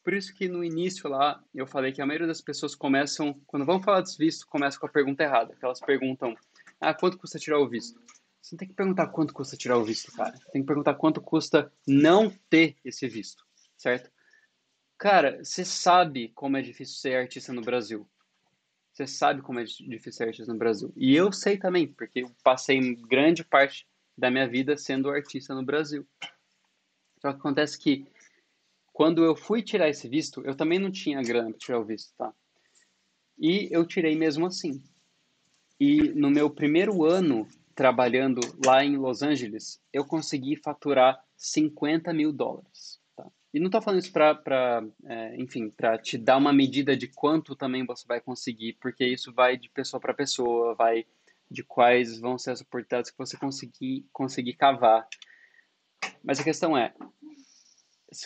Por 0.04 0.14
isso 0.14 0.34
que 0.34 0.48
no 0.48 0.64
início 0.64 1.10
lá 1.10 1.44
eu 1.54 1.66
falei 1.66 1.92
que 1.92 2.02
a 2.02 2.06
maioria 2.06 2.28
das 2.28 2.42
pessoas 2.42 2.76
começam, 2.76 3.34
quando 3.48 3.66
vão 3.66 3.82
falar 3.82 4.02
desse 4.02 4.18
visto, 4.18 4.48
começam 4.48 4.80
com 4.80 4.86
a 4.86 4.92
pergunta 4.92 5.24
errada, 5.24 5.56
que 5.56 5.66
elas 5.66 5.80
perguntam: 5.80 6.36
ah, 6.80 6.94
quanto 6.94 7.18
custa 7.18 7.40
tirar 7.40 7.60
o 7.60 7.68
visto? 7.68 8.00
Você 8.42 8.56
não 8.56 8.60
tem 8.60 8.68
que 8.68 8.74
perguntar 8.74 9.08
quanto 9.08 9.34
custa 9.34 9.58
tirar 9.58 9.78
o 9.78 9.84
visto, 9.84 10.12
cara. 10.12 10.38
Tem 10.52 10.62
que 10.62 10.68
perguntar 10.68 10.94
quanto 10.96 11.20
custa 11.20 11.72
não 11.88 12.30
ter 12.50 12.78
esse 12.86 13.08
visto, 13.08 13.44
certo? 13.76 14.12
Cara, 14.98 15.44
você 15.44 15.66
sabe 15.66 16.30
como 16.30 16.56
é 16.56 16.62
difícil 16.62 16.96
ser 16.98 17.16
artista 17.16 17.52
no 17.52 17.62
Brasil. 17.62 18.08
Você 18.94 19.08
sabe 19.08 19.42
como 19.42 19.60
é 19.60 19.64
difícil 19.64 20.14
ser 20.14 20.28
artista 20.28 20.54
no 20.54 20.60
Brasil. 20.60 20.94
E 20.96 21.16
eu 21.16 21.32
sei 21.32 21.58
também, 21.58 21.88
porque 21.88 22.20
eu 22.20 22.32
passei 22.44 22.96
grande 22.96 23.44
parte 23.44 23.88
da 24.18 24.32
minha 24.32 24.48
vida 24.48 24.78
sendo 24.78 25.10
artista 25.10 25.54
no 25.54 25.66
Brasil. 25.66 26.08
Só 27.20 27.34
que 27.34 27.40
acontece 27.40 27.78
que 27.78 28.08
quando 28.94 29.26
eu 29.26 29.36
fui 29.36 29.62
tirar 29.62 29.90
esse 29.90 30.08
visto, 30.08 30.42
eu 30.46 30.56
também 30.56 30.80
não 30.80 30.92
tinha 30.92 31.22
grana 31.22 31.50
para 31.50 31.58
tirar 31.58 31.80
o 31.80 31.84
visto, 31.84 32.14
tá? 32.16 32.34
E 33.38 33.68
eu 33.72 33.86
tirei 33.86 34.16
mesmo 34.16 34.46
assim. 34.46 34.82
E 35.80 36.10
no 36.10 36.30
meu 36.30 36.50
primeiro 36.50 37.04
ano 37.04 37.48
trabalhando 37.76 38.40
lá 38.66 38.84
em 38.84 38.96
Los 38.96 39.22
Angeles, 39.22 39.82
eu 39.92 40.06
consegui 40.06 40.56
faturar 40.56 41.22
50 41.36 42.14
mil 42.14 42.32
dólares. 42.32 43.02
Tá? 43.16 43.30
E 43.54 43.60
não 43.60 43.66
estou 43.66 43.82
falando 43.82 44.00
isso 44.00 44.14
para, 44.14 44.86
é, 45.06 45.36
enfim, 45.36 45.70
para 45.70 45.98
te 45.98 46.18
dar 46.18 46.38
uma 46.38 46.54
medida 46.54 46.96
de 46.96 47.08
quanto 47.08 47.56
também 47.56 47.86
você 47.86 48.08
vai 48.08 48.22
conseguir, 48.22 48.78
porque 48.80 49.06
isso 49.06 49.34
vai 49.34 49.58
de 49.58 49.70
pessoa 49.70 50.00
para 50.00 50.14
pessoa, 50.14 50.74
vai 50.76 51.06
de 51.52 51.64
quais 51.64 52.18
vão 52.20 52.38
ser 52.38 52.52
as 52.52 52.62
oportunidades 52.62 53.12
que 53.12 53.18
você 53.18 53.38
conseguir, 53.38 54.08
conseguir 54.14 54.54
cavar. 54.54 55.08
Mas 56.24 56.40
a 56.40 56.44
questão 56.44 56.78
é, 56.78 56.94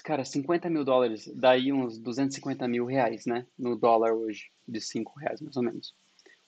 cara, 0.03 0.23
50 0.23 0.69
mil 0.69 0.85
dólares, 0.85 1.29
daí 1.35 1.73
uns 1.73 1.97
250 1.97 2.67
mil 2.67 2.85
reais, 2.85 3.25
né? 3.25 3.45
No 3.57 3.75
dólar 3.75 4.13
hoje, 4.13 4.51
de 4.67 4.79
5 4.79 5.19
reais 5.19 5.41
mais 5.41 5.57
ou 5.57 5.63
menos. 5.63 5.95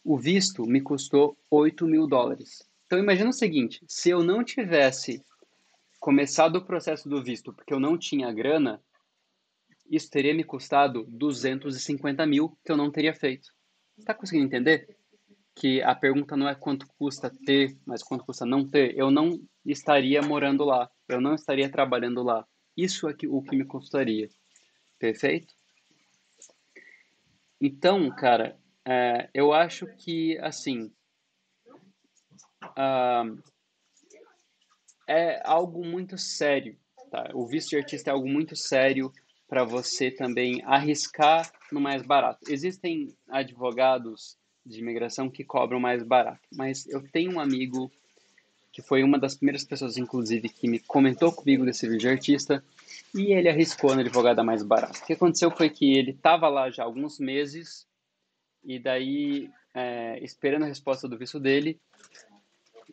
O 0.03 0.17
visto 0.17 0.65
me 0.65 0.81
custou 0.81 1.37
8 1.49 1.85
mil 1.85 2.07
dólares. 2.07 2.67
Então 2.85 2.99
imagina 2.99 3.29
o 3.29 3.33
seguinte, 3.33 3.83
se 3.87 4.09
eu 4.09 4.23
não 4.23 4.43
tivesse 4.43 5.23
começado 5.99 6.55
o 6.57 6.65
processo 6.65 7.07
do 7.07 7.23
visto 7.23 7.53
porque 7.53 7.73
eu 7.73 7.79
não 7.79 7.97
tinha 7.97 8.33
grana, 8.33 8.81
isso 9.89 10.09
teria 10.09 10.33
me 10.33 10.43
custado 10.43 11.05
250 11.09 12.25
mil 12.25 12.57
que 12.65 12.71
eu 12.71 12.77
não 12.77 12.89
teria 12.89 13.13
feito. 13.13 13.53
Está 13.97 14.13
conseguindo 14.13 14.45
entender? 14.45 14.97
Que 15.53 15.81
a 15.81 15.93
pergunta 15.93 16.35
não 16.35 16.47
é 16.47 16.55
quanto 16.55 16.87
custa 16.97 17.29
ter, 17.29 17.77
mas 17.85 18.01
quanto 18.01 18.25
custa 18.25 18.45
não 18.45 18.67
ter. 18.67 18.97
Eu 18.97 19.11
não 19.11 19.39
estaria 19.65 20.21
morando 20.21 20.63
lá, 20.63 20.89
eu 21.07 21.21
não 21.21 21.35
estaria 21.35 21.69
trabalhando 21.69 22.23
lá. 22.23 22.47
Isso 22.75 23.07
é 23.07 23.15
o 23.27 23.43
que 23.43 23.55
me 23.55 23.65
custaria. 23.65 24.29
Perfeito? 24.97 25.53
Então, 27.59 28.09
cara, 28.15 28.57
é, 28.85 29.29
eu 29.33 29.53
acho 29.53 29.87
que, 29.97 30.37
assim, 30.39 30.91
uh, 32.63 33.41
é 35.07 35.41
algo 35.45 35.85
muito 35.85 36.17
sério. 36.17 36.77
Tá? 37.09 37.31
O 37.33 37.45
visto 37.45 37.69
de 37.69 37.77
artista 37.77 38.09
é 38.09 38.13
algo 38.13 38.27
muito 38.27 38.55
sério 38.55 39.11
para 39.47 39.63
você 39.63 40.09
também 40.09 40.61
arriscar 40.65 41.51
no 41.71 41.81
mais 41.81 42.01
barato. 42.03 42.39
Existem 42.49 43.13
advogados 43.29 44.37
de 44.65 44.79
imigração 44.79 45.29
que 45.29 45.43
cobram 45.43 45.79
mais 45.79 46.03
barato, 46.03 46.47
mas 46.53 46.87
eu 46.87 47.01
tenho 47.11 47.33
um 47.33 47.39
amigo 47.39 47.91
que 48.71 48.81
foi 48.81 49.03
uma 49.03 49.19
das 49.19 49.35
primeiras 49.35 49.65
pessoas, 49.65 49.97
inclusive, 49.97 50.47
que 50.47 50.69
me 50.69 50.79
comentou 50.79 51.31
comigo 51.33 51.65
desse 51.65 51.85
vídeo 51.85 51.99
de 51.99 52.07
artista, 52.07 52.63
e 53.13 53.33
ele 53.33 53.49
arriscou 53.49 53.93
na 53.93 54.01
advogada 54.01 54.43
mais 54.43 54.63
barata. 54.63 54.97
O 54.97 55.05
que 55.05 55.13
aconteceu 55.13 55.51
foi 55.51 55.69
que 55.69 55.93
ele 55.97 56.11
estava 56.11 56.47
lá 56.47 56.69
já 56.69 56.83
há 56.83 56.85
alguns 56.85 57.19
meses, 57.19 57.85
e 58.63 58.79
daí, 58.79 59.49
é, 59.73 60.23
esperando 60.23 60.63
a 60.63 60.67
resposta 60.67 61.07
do 61.07 61.17
visto 61.17 61.39
dele, 61.39 61.79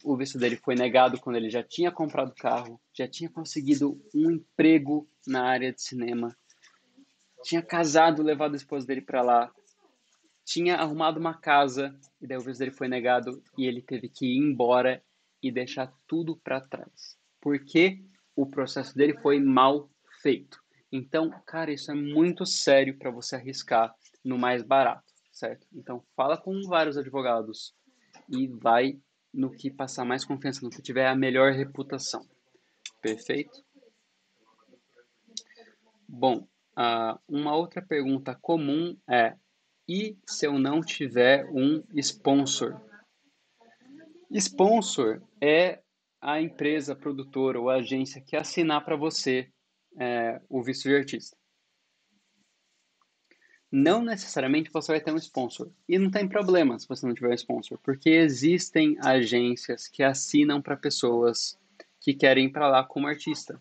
o 0.04 0.16
visto 0.16 0.38
dele 0.38 0.56
foi 0.56 0.74
negado 0.74 1.20
quando 1.20 1.36
ele 1.36 1.50
já 1.50 1.62
tinha 1.62 1.90
comprado 1.90 2.34
carro, 2.34 2.80
já 2.92 3.06
tinha 3.08 3.28
conseguido 3.28 4.00
um 4.14 4.30
emprego 4.30 5.08
na 5.26 5.44
área 5.44 5.72
de 5.72 5.82
cinema, 5.82 6.36
tinha 7.42 7.62
casado, 7.62 8.22
levado 8.22 8.54
a 8.54 8.56
esposa 8.56 8.86
dele 8.86 9.00
para 9.00 9.22
lá, 9.22 9.52
tinha 10.44 10.76
arrumado 10.76 11.20
uma 11.20 11.34
casa, 11.34 11.94
e 12.20 12.26
daí 12.26 12.38
o 12.38 12.40
visto 12.40 12.60
dele 12.60 12.70
foi 12.70 12.88
negado 12.88 13.42
e 13.56 13.66
ele 13.66 13.82
teve 13.82 14.08
que 14.08 14.26
ir 14.26 14.38
embora 14.38 15.02
e 15.42 15.52
deixar 15.52 15.92
tudo 16.06 16.36
para 16.36 16.60
trás. 16.60 17.18
Porque 17.40 18.02
o 18.34 18.46
processo 18.46 18.96
dele 18.96 19.16
foi 19.18 19.38
mal 19.38 19.90
feito. 20.22 20.58
Então, 20.90 21.30
cara, 21.46 21.70
isso 21.70 21.90
é 21.90 21.94
muito 21.94 22.46
sério 22.46 22.96
para 22.98 23.10
você 23.10 23.36
arriscar 23.36 23.94
no 24.24 24.38
mais 24.38 24.62
barato, 24.62 25.07
certo? 25.38 25.66
Então, 25.72 26.02
fala 26.16 26.36
com 26.36 26.60
vários 26.62 26.98
advogados 26.98 27.74
e 28.28 28.48
vai 28.48 28.98
no 29.32 29.50
que 29.50 29.70
passar 29.70 30.04
mais 30.04 30.24
confiança, 30.24 30.60
no 30.62 30.70
que 30.70 30.82
tiver 30.82 31.06
a 31.06 31.14
melhor 31.14 31.52
reputação. 31.52 32.26
Perfeito? 33.00 33.64
Bom, 36.08 36.48
uh, 36.76 37.18
uma 37.28 37.54
outra 37.54 37.80
pergunta 37.80 38.34
comum 38.34 38.96
é: 39.08 39.36
e 39.86 40.16
se 40.26 40.46
eu 40.46 40.58
não 40.58 40.80
tiver 40.80 41.46
um 41.46 41.84
sponsor? 41.94 42.80
Sponsor 44.30 45.22
é 45.40 45.80
a 46.20 46.40
empresa 46.40 46.96
produtora 46.96 47.60
ou 47.60 47.70
agência 47.70 48.20
que 48.20 48.36
assinar 48.36 48.84
para 48.84 48.96
você 48.96 49.50
é, 49.98 50.40
o 50.48 50.62
visto 50.62 50.88
de 50.88 50.96
artista. 50.96 51.36
Não 53.70 54.02
necessariamente 54.02 54.70
você 54.72 54.92
vai 54.92 55.00
ter 55.00 55.12
um 55.12 55.18
sponsor. 55.18 55.70
E 55.88 55.98
não 55.98 56.10
tem 56.10 56.26
problema 56.26 56.78
se 56.78 56.88
você 56.88 57.06
não 57.06 57.14
tiver 57.14 57.28
um 57.28 57.34
sponsor, 57.34 57.78
porque 57.82 58.08
existem 58.10 58.96
agências 59.00 59.86
que 59.86 60.02
assinam 60.02 60.62
para 60.62 60.76
pessoas 60.76 61.58
que 62.00 62.14
querem 62.14 62.46
ir 62.46 62.50
para 62.50 62.68
lá 62.68 62.82
como 62.82 63.06
artista. 63.06 63.60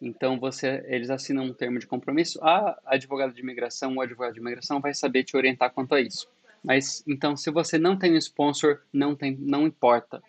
Então 0.00 0.40
você, 0.40 0.82
eles 0.88 1.10
assinam 1.10 1.44
um 1.44 1.52
termo 1.52 1.78
de 1.78 1.86
compromisso. 1.86 2.42
A 2.42 2.80
advogada 2.86 3.32
de 3.32 3.40
imigração 3.40 3.94
ou 3.94 4.00
advogado 4.00 4.34
de 4.34 4.40
imigração 4.40 4.80
vai 4.80 4.94
saber 4.94 5.24
te 5.24 5.36
orientar 5.36 5.72
quanto 5.72 5.94
a 5.94 6.00
isso. 6.00 6.28
Mas 6.62 7.04
então, 7.06 7.36
se 7.36 7.50
você 7.50 7.78
não 7.78 7.96
tem 7.96 8.12
um 8.12 8.18
sponsor, 8.18 8.82
não 8.92 9.14
tem, 9.14 9.36
não 9.36 9.66
importa. 9.66 10.22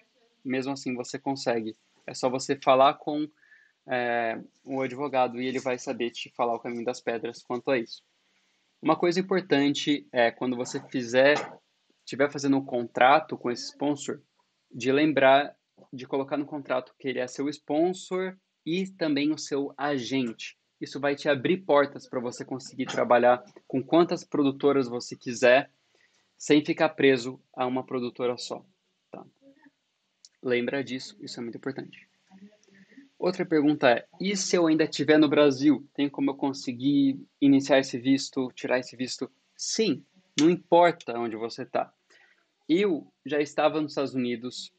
Mesmo 0.44 0.74
assim, 0.74 0.94
você 0.94 1.18
consegue. 1.18 1.76
É 2.06 2.14
só 2.14 2.30
você 2.30 2.56
falar 2.56 2.96
com 2.96 3.28
é, 3.88 4.40
o 4.64 4.82
advogado 4.82 5.42
e 5.42 5.48
ele 5.48 5.60
vai 5.60 5.78
saber 5.78 6.12
te 6.12 6.30
falar 6.36 6.54
o 6.54 6.60
caminho 6.60 6.86
das 6.86 7.02
pedras 7.02 7.42
quanto 7.42 7.72
a 7.72 7.78
isso. 7.78 8.04
Uma 8.82 8.96
coisa 8.96 9.20
importante 9.20 10.08
é 10.12 10.32
quando 10.32 10.56
você 10.56 10.82
fizer, 10.90 11.36
estiver 12.04 12.32
fazendo 12.32 12.58
um 12.58 12.66
contrato 12.66 13.38
com 13.38 13.52
esse 13.52 13.66
sponsor, 13.66 14.22
de 14.74 14.92
lembrar 14.92 15.56
de 15.92 16.08
colocar 16.08 16.38
no 16.38 16.46
contrato 16.46 16.94
que 17.00 17.08
ele 17.08 17.20
é 17.20 17.28
seu 17.28 17.50
sponsor 17.50 18.38
e 18.66 18.88
também 18.88 19.32
o 19.32 19.38
seu 19.38 19.74
agente. 19.78 20.58
Isso 20.80 21.00
vai 21.00 21.16
te 21.16 21.30
abrir 21.30 21.58
portas 21.58 22.08
para 22.08 22.20
você 22.20 22.44
conseguir 22.44 22.86
trabalhar 22.86 23.44
com 23.68 23.84
quantas 23.84 24.24
produtoras 24.24 24.88
você 24.88 25.16
quiser 25.16 25.72
sem 26.38 26.64
ficar 26.66 26.90
preso 26.90 27.40
a 27.54 27.68
uma 27.68 27.86
produtora 27.86 28.38
só. 28.38 28.66
Tá? 29.12 29.24
Lembra 30.42 30.84
disso, 30.84 31.16
isso 31.22 31.40
é 31.40 31.44
muito 31.44 31.58
importante. 31.58 32.11
Outra 33.22 33.46
pergunta 33.46 33.88
é: 33.88 34.08
e 34.20 34.36
se 34.36 34.56
eu 34.56 34.66
ainda 34.66 34.84
estiver 34.84 35.20
no 35.20 35.30
Brasil? 35.30 35.88
Tem 35.94 36.10
como 36.10 36.32
eu 36.32 36.36
conseguir 36.36 37.24
iniciar 37.40 37.78
esse 37.78 38.00
visto, 38.00 38.52
tirar 38.56 38.80
esse 38.80 38.96
visto? 38.96 39.30
Sim, 39.56 40.04
não 40.40 40.50
importa 40.50 41.20
onde 41.20 41.36
você 41.36 41.62
está. 41.62 41.94
Eu 42.68 43.14
já 43.24 43.40
estava 43.40 43.80
nos 43.80 43.92
Estados 43.92 44.16
Unidos 44.16 44.74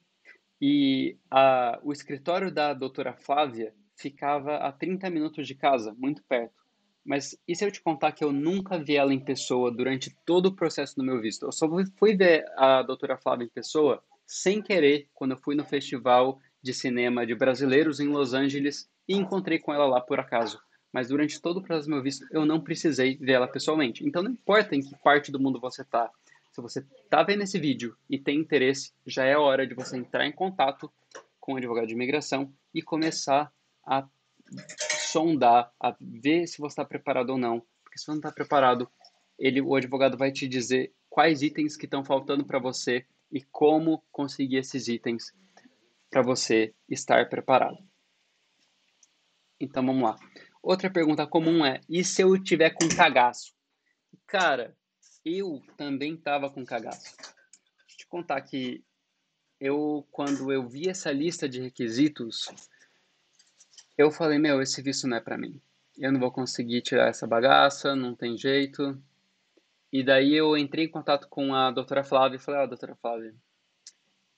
e 0.61 1.17
a, 1.31 1.79
o 1.85 1.93
escritório 1.93 2.53
da 2.53 2.75
doutora 2.75 3.15
Flávia 3.15 3.73
ficava 3.95 4.57
a 4.57 4.73
30 4.73 5.09
minutos 5.09 5.47
de 5.47 5.55
casa, 5.55 5.95
muito 5.97 6.21
perto. 6.25 6.61
Mas 7.05 7.39
e 7.47 7.55
se 7.55 7.65
eu 7.65 7.71
te 7.71 7.81
contar 7.81 8.11
que 8.11 8.25
eu 8.25 8.33
nunca 8.33 8.77
vi 8.77 8.97
ela 8.97 9.15
em 9.15 9.25
pessoa 9.25 9.71
durante 9.71 10.17
todo 10.27 10.47
o 10.47 10.57
processo 10.57 10.97
do 10.97 11.05
meu 11.05 11.21
visto? 11.21 11.47
Eu 11.47 11.53
só 11.53 11.69
fui 11.97 12.17
ver 12.17 12.45
a 12.57 12.83
doutora 12.83 13.17
Flávia 13.17 13.45
em 13.45 13.51
pessoa 13.51 14.03
sem 14.27 14.61
querer 14.61 15.09
quando 15.15 15.33
eu 15.33 15.39
fui 15.39 15.55
no 15.55 15.65
festival 15.65 16.41
de 16.63 16.73
cinema 16.73 17.27
de 17.27 17.35
brasileiros 17.35 18.01
em 18.01 18.09
Los 18.09 18.33
Angeles 18.33 18.89
e 19.09 19.15
encontrei 19.15 19.59
com 19.59 19.73
ela 19.73 19.87
lá 19.87 20.01
por 20.01 20.21
acaso. 20.21 20.61
Mas 20.93 21.09
durante 21.09 21.41
todo 21.41 21.59
o 21.59 21.63
processo 21.63 21.89
do 21.89 21.95
meu 21.95 22.03
visto 22.03 22.27
eu 22.31 22.47
não 22.47 22.61
precisei 22.61 23.17
ver 23.17 23.33
ela 23.33 23.49
pessoalmente. 23.49 24.07
Então 24.07 24.23
não 24.23 24.31
importa 24.31 24.77
em 24.77 24.81
que 24.81 24.97
parte 25.03 25.33
do 25.33 25.41
mundo 25.41 25.59
você 25.59 25.83
está. 25.83 26.11
Se 26.53 26.61
você 26.61 26.85
está 27.05 27.23
vendo 27.23 27.43
esse 27.43 27.59
vídeo 27.59 27.97
e 28.09 28.19
tem 28.19 28.39
interesse, 28.39 28.93
já 29.07 29.25
é 29.25 29.37
hora 29.37 29.67
de 29.67 29.75
você 29.75 29.97
entrar 29.97 30.27
em 30.27 30.33
contato 30.33 30.93
com 31.41 31.55
o 31.55 31.57
advogado 31.57 31.87
de 31.87 31.95
imigração 31.95 32.53
e 32.75 32.83
começar 32.83 33.51
a 33.85 34.07
sondar, 34.89 35.73
a 35.81 35.97
ver 35.99 36.47
se 36.47 36.59
você 36.59 36.75
está 36.75 36.85
preparado 36.85 37.31
ou 37.31 37.39
não. 37.39 37.63
Porque 37.83 37.99
se 37.99 38.05
você 38.05 38.11
não 38.13 38.19
está 38.19 38.31
preparado, 38.31 38.89
ele, 39.39 39.61
o 39.61 39.75
advogado 39.75 40.17
vai 40.17 40.31
te 40.31 40.47
dizer 40.47 40.93
quais 41.09 41.43
itens 41.43 41.77
que 41.77 41.87
estão 41.87 42.05
faltando 42.05 42.45
para 42.45 42.59
você 42.59 43.05
e 43.31 43.43
como 43.43 44.03
conseguir 44.13 44.57
esses 44.57 44.89
itens 44.89 45.33
para 46.13 46.23
você 46.23 46.75
estar 46.87 47.27
preparado. 47.31 47.79
Então 49.59 49.85
vamos 49.85 50.03
lá. 50.03 50.17
Outra 50.63 50.91
pergunta 50.91 51.27
comum 51.27 51.65
é: 51.65 51.81
e 51.89 52.05
se 52.05 52.21
eu 52.21 52.41
tiver 52.41 52.71
com 52.71 52.87
cagaço? 52.95 53.55
Cara, 54.27 54.77
eu 55.25 55.63
também 55.77 56.15
tava 56.15 56.51
com 56.51 56.65
cagaço. 56.67 57.17
Deixa 57.17 57.95
eu 57.95 57.97
te 57.97 58.07
contar 58.07 58.43
que 58.43 58.85
eu, 59.59 60.07
quando 60.11 60.53
eu 60.53 60.69
vi 60.69 60.89
essa 60.89 61.11
lista 61.11 61.49
de 61.49 61.63
requisitos, 61.63 62.49
eu 63.97 64.11
falei, 64.11 64.39
meu, 64.39 64.61
esse 64.61 64.83
visto 64.83 65.09
não 65.09 65.17
é 65.17 65.21
para 65.21 65.39
mim. 65.39 65.61
Eu 65.97 66.13
não 66.13 66.21
vou 66.21 66.31
conseguir 66.31 66.83
tirar 66.83 67.09
essa 67.09 67.27
bagaça, 67.27 67.97
não 67.97 68.15
tem 68.15 68.37
jeito. 68.37 69.01
E 69.91 70.03
daí 70.03 70.35
eu 70.35 70.57
entrei 70.59 70.87
em 70.87 70.91
contato 70.91 71.27
com 71.29 71.55
a 71.55 71.71
doutora 71.71 72.05
Flávia 72.05 72.37
e 72.37 72.41
falei, 72.41 72.61
ó, 72.61 72.67
doutora 72.67 72.97
Flávia, 72.97 73.35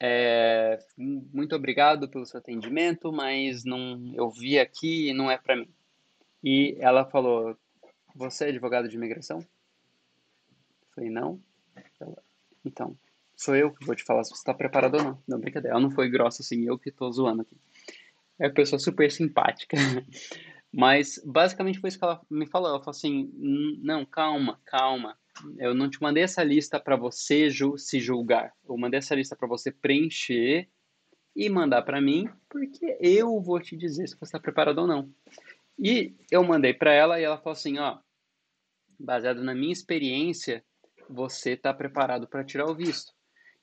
é, 0.00 0.78
muito 0.96 1.54
obrigado 1.54 2.08
pelo 2.08 2.26
seu 2.26 2.38
atendimento, 2.38 3.12
mas 3.12 3.64
não, 3.64 4.12
eu 4.14 4.30
vi 4.30 4.58
aqui 4.58 5.10
e 5.10 5.14
não 5.14 5.30
é 5.30 5.38
para 5.38 5.56
mim. 5.56 5.68
E 6.42 6.76
ela 6.78 7.04
falou, 7.04 7.56
você 8.14 8.46
é 8.46 8.48
advogado 8.48 8.88
de 8.88 8.96
imigração? 8.96 9.38
Eu 9.38 10.88
falei, 10.94 11.10
não. 11.10 11.40
Então, 12.64 12.96
sou 13.36 13.54
eu 13.54 13.72
que 13.72 13.84
vou 13.84 13.94
te 13.94 14.04
falar 14.04 14.24
se 14.24 14.30
você 14.30 14.40
está 14.40 14.54
preparado 14.54 14.96
ou 14.96 15.04
não. 15.04 15.22
Não, 15.26 15.38
brincadeira, 15.38 15.76
ela 15.76 15.82
não 15.82 15.90
foi 15.90 16.08
grossa 16.08 16.42
assim, 16.42 16.66
eu 16.66 16.78
que 16.78 16.88
estou 16.88 17.10
zoando 17.12 17.42
aqui. 17.42 17.56
É 18.38 18.46
uma 18.46 18.54
pessoa 18.54 18.78
super 18.78 19.10
simpática. 19.10 19.76
Mas, 20.72 21.22
basicamente, 21.24 21.78
foi 21.78 21.88
isso 21.88 21.98
que 21.98 22.04
ela 22.04 22.20
me 22.28 22.46
falou. 22.46 22.68
Ela 22.68 22.80
falou 22.80 22.90
assim: 22.90 23.30
não, 23.80 24.04
calma, 24.04 24.60
calma. 24.64 25.16
Eu 25.58 25.74
não 25.74 25.90
te 25.90 26.00
mandei 26.00 26.22
essa 26.22 26.42
lista 26.44 26.78
para 26.78 26.96
você 26.96 27.50
ju 27.50 27.76
se 27.76 28.00
julgar. 28.00 28.52
Eu 28.68 28.76
mandei 28.76 28.98
essa 28.98 29.14
lista 29.14 29.36
para 29.36 29.48
você 29.48 29.70
preencher 29.72 30.68
e 31.34 31.48
mandar 31.48 31.82
para 31.82 32.00
mim, 32.00 32.28
porque 32.48 32.96
eu 33.00 33.40
vou 33.40 33.60
te 33.60 33.76
dizer 33.76 34.06
se 34.06 34.14
você 34.14 34.24
está 34.24 34.40
preparado 34.40 34.78
ou 34.78 34.86
não. 34.86 35.10
E 35.78 36.14
eu 36.30 36.44
mandei 36.44 36.72
para 36.72 36.92
ela 36.92 37.20
e 37.20 37.24
ela 37.24 37.38
falou 37.38 37.52
assim: 37.52 37.78
ó, 37.78 37.98
baseado 38.98 39.42
na 39.42 39.54
minha 39.54 39.72
experiência, 39.72 40.64
você 41.08 41.50
está 41.50 41.74
preparado 41.74 42.28
para 42.28 42.44
tirar 42.44 42.66
o 42.66 42.74
visto. 42.74 43.12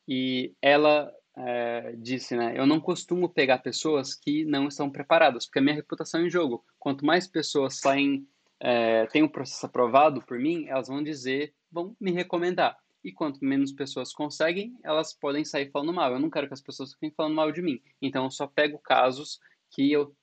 E 0.07 0.53
ela 0.61 1.13
é, 1.37 1.95
disse, 1.97 2.35
né? 2.35 2.53
Eu 2.57 2.65
não 2.65 2.79
costumo 2.79 3.29
pegar 3.29 3.59
pessoas 3.59 4.13
que 4.13 4.43
não 4.45 4.67
estão 4.67 4.89
preparadas, 4.89 5.45
porque 5.45 5.59
a 5.59 5.61
minha 5.61 5.75
reputação 5.75 6.21
é 6.21 6.25
em 6.25 6.29
jogo. 6.29 6.65
Quanto 6.77 7.05
mais 7.05 7.27
pessoas 7.27 7.79
saem, 7.79 8.27
é, 8.59 9.05
têm 9.07 9.23
o 9.23 9.25
um 9.25 9.29
processo 9.29 9.65
aprovado 9.65 10.21
por 10.21 10.37
mim, 10.37 10.65
elas 10.67 10.87
vão 10.87 11.01
dizer, 11.01 11.53
vão 11.71 11.95
me 11.99 12.11
recomendar. 12.11 12.77
E 13.03 13.11
quanto 13.11 13.43
menos 13.43 13.71
pessoas 13.71 14.13
conseguem, 14.13 14.77
elas 14.83 15.13
podem 15.13 15.43
sair 15.43 15.71
falando 15.71 15.93
mal. 15.93 16.11
Eu 16.11 16.19
não 16.19 16.29
quero 16.29 16.47
que 16.47 16.53
as 16.53 16.61
pessoas 16.61 16.93
fiquem 16.93 17.11
falando 17.11 17.35
mal 17.35 17.51
de 17.51 17.61
mim. 17.61 17.81
Então, 18.01 18.25
eu 18.25 18.31
só 18.31 18.45
pego 18.45 18.77
casos 18.77 19.39
que 19.71 19.91
eu 19.91 20.15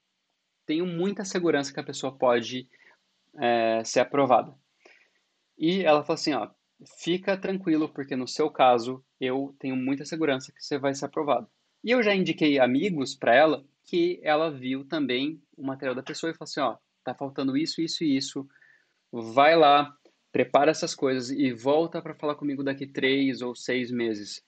tenho 0.64 0.86
muita 0.86 1.24
segurança 1.24 1.72
que 1.72 1.80
a 1.80 1.84
pessoa 1.84 2.16
pode 2.16 2.68
é, 3.36 3.82
ser 3.84 4.00
aprovada. 4.00 4.54
E 5.56 5.82
ela 5.82 6.04
falou 6.04 6.14
assim, 6.14 6.34
ó, 6.34 6.48
fica 7.00 7.36
tranquilo, 7.36 7.88
porque 7.88 8.14
no 8.14 8.28
seu 8.28 8.50
caso 8.50 9.04
eu 9.20 9.56
tenho 9.58 9.74
muita 9.74 10.04
segurança 10.04 10.52
que 10.52 10.62
você 10.62 10.78
vai 10.78 10.94
ser 10.94 11.06
aprovado. 11.06 11.48
E 11.82 11.90
eu 11.90 12.02
já 12.02 12.14
indiquei 12.14 12.58
amigos 12.58 13.14
para 13.14 13.34
ela 13.34 13.64
que 13.84 14.20
ela 14.22 14.50
viu 14.50 14.84
também 14.84 15.42
o 15.56 15.64
material 15.64 15.94
da 15.94 16.02
pessoa 16.02 16.30
e 16.30 16.34
falou 16.34 16.44
assim, 16.44 16.60
ó, 16.60 16.76
tá 17.02 17.14
faltando 17.14 17.56
isso, 17.56 17.80
isso 17.80 18.04
e 18.04 18.16
isso, 18.16 18.46
vai 19.10 19.56
lá, 19.56 19.96
prepara 20.38 20.70
essas 20.70 20.94
coisas 20.94 21.30
e 21.30 21.52
volta 21.52 22.00
para 22.00 22.14
falar 22.14 22.36
comigo 22.36 22.62
daqui 22.62 22.86
três 22.86 23.42
ou 23.42 23.56
seis 23.56 23.90
meses. 23.90 24.40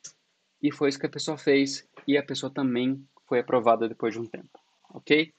E 0.63 0.71
foi 0.71 0.89
isso 0.89 1.01
que 1.01 1.07
a 1.07 1.11
pessoa 1.11 1.37
fez 1.37 1.85
e 2.07 2.17
a 2.17 2.23
pessoa 2.23 2.49
também 2.49 3.05
foi 3.27 3.41
aprovada 3.41 3.89
depois 3.89 4.15
de 4.15 4.21
um 4.21 4.25
tempo, 4.25 4.57
ok? 4.95 5.35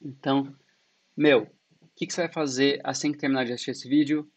Então, 0.00 0.54
meu, 1.16 1.42
o 1.82 1.88
que, 1.96 2.06
que 2.06 2.14
você 2.14 2.22
vai 2.22 2.32
fazer 2.32 2.80
assim 2.84 3.10
que 3.10 3.18
terminar 3.18 3.44
de 3.44 3.52
assistir 3.52 3.72
esse 3.72 3.88
vídeo? 3.88 4.30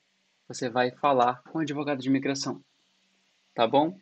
você 0.47 0.67
vai 0.67 0.91
falar 0.91 1.43
com 1.43 1.60
o 1.60 1.62
advogado 1.62 1.99
de 1.99 2.10
imigração. 2.10 2.63
Tá 3.54 3.67
bom? 3.67 3.95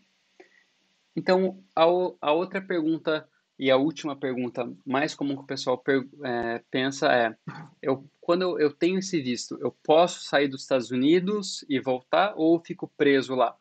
Então, 1.13 1.61
a, 1.75 1.83
a 2.21 2.31
outra 2.31 2.61
pergunta 2.61 3.27
e 3.61 3.69
a 3.69 3.77
última 3.77 4.15
pergunta 4.15 4.67
mais 4.83 5.13
comum 5.13 5.35
que 5.35 5.43
o 5.43 5.45
pessoal 5.45 5.81
é, 6.23 6.63
pensa 6.71 7.13
é: 7.13 7.37
eu, 7.79 8.09
quando 8.19 8.41
eu, 8.41 8.59
eu 8.59 8.73
tenho 8.73 8.97
esse 8.97 9.21
visto, 9.21 9.55
eu 9.61 9.71
posso 9.83 10.23
sair 10.23 10.47
dos 10.47 10.63
Estados 10.63 10.89
Unidos 10.89 11.63
e 11.69 11.79
voltar 11.79 12.33
ou 12.35 12.59
fico 12.59 12.91
preso 12.97 13.35
lá? 13.35 13.55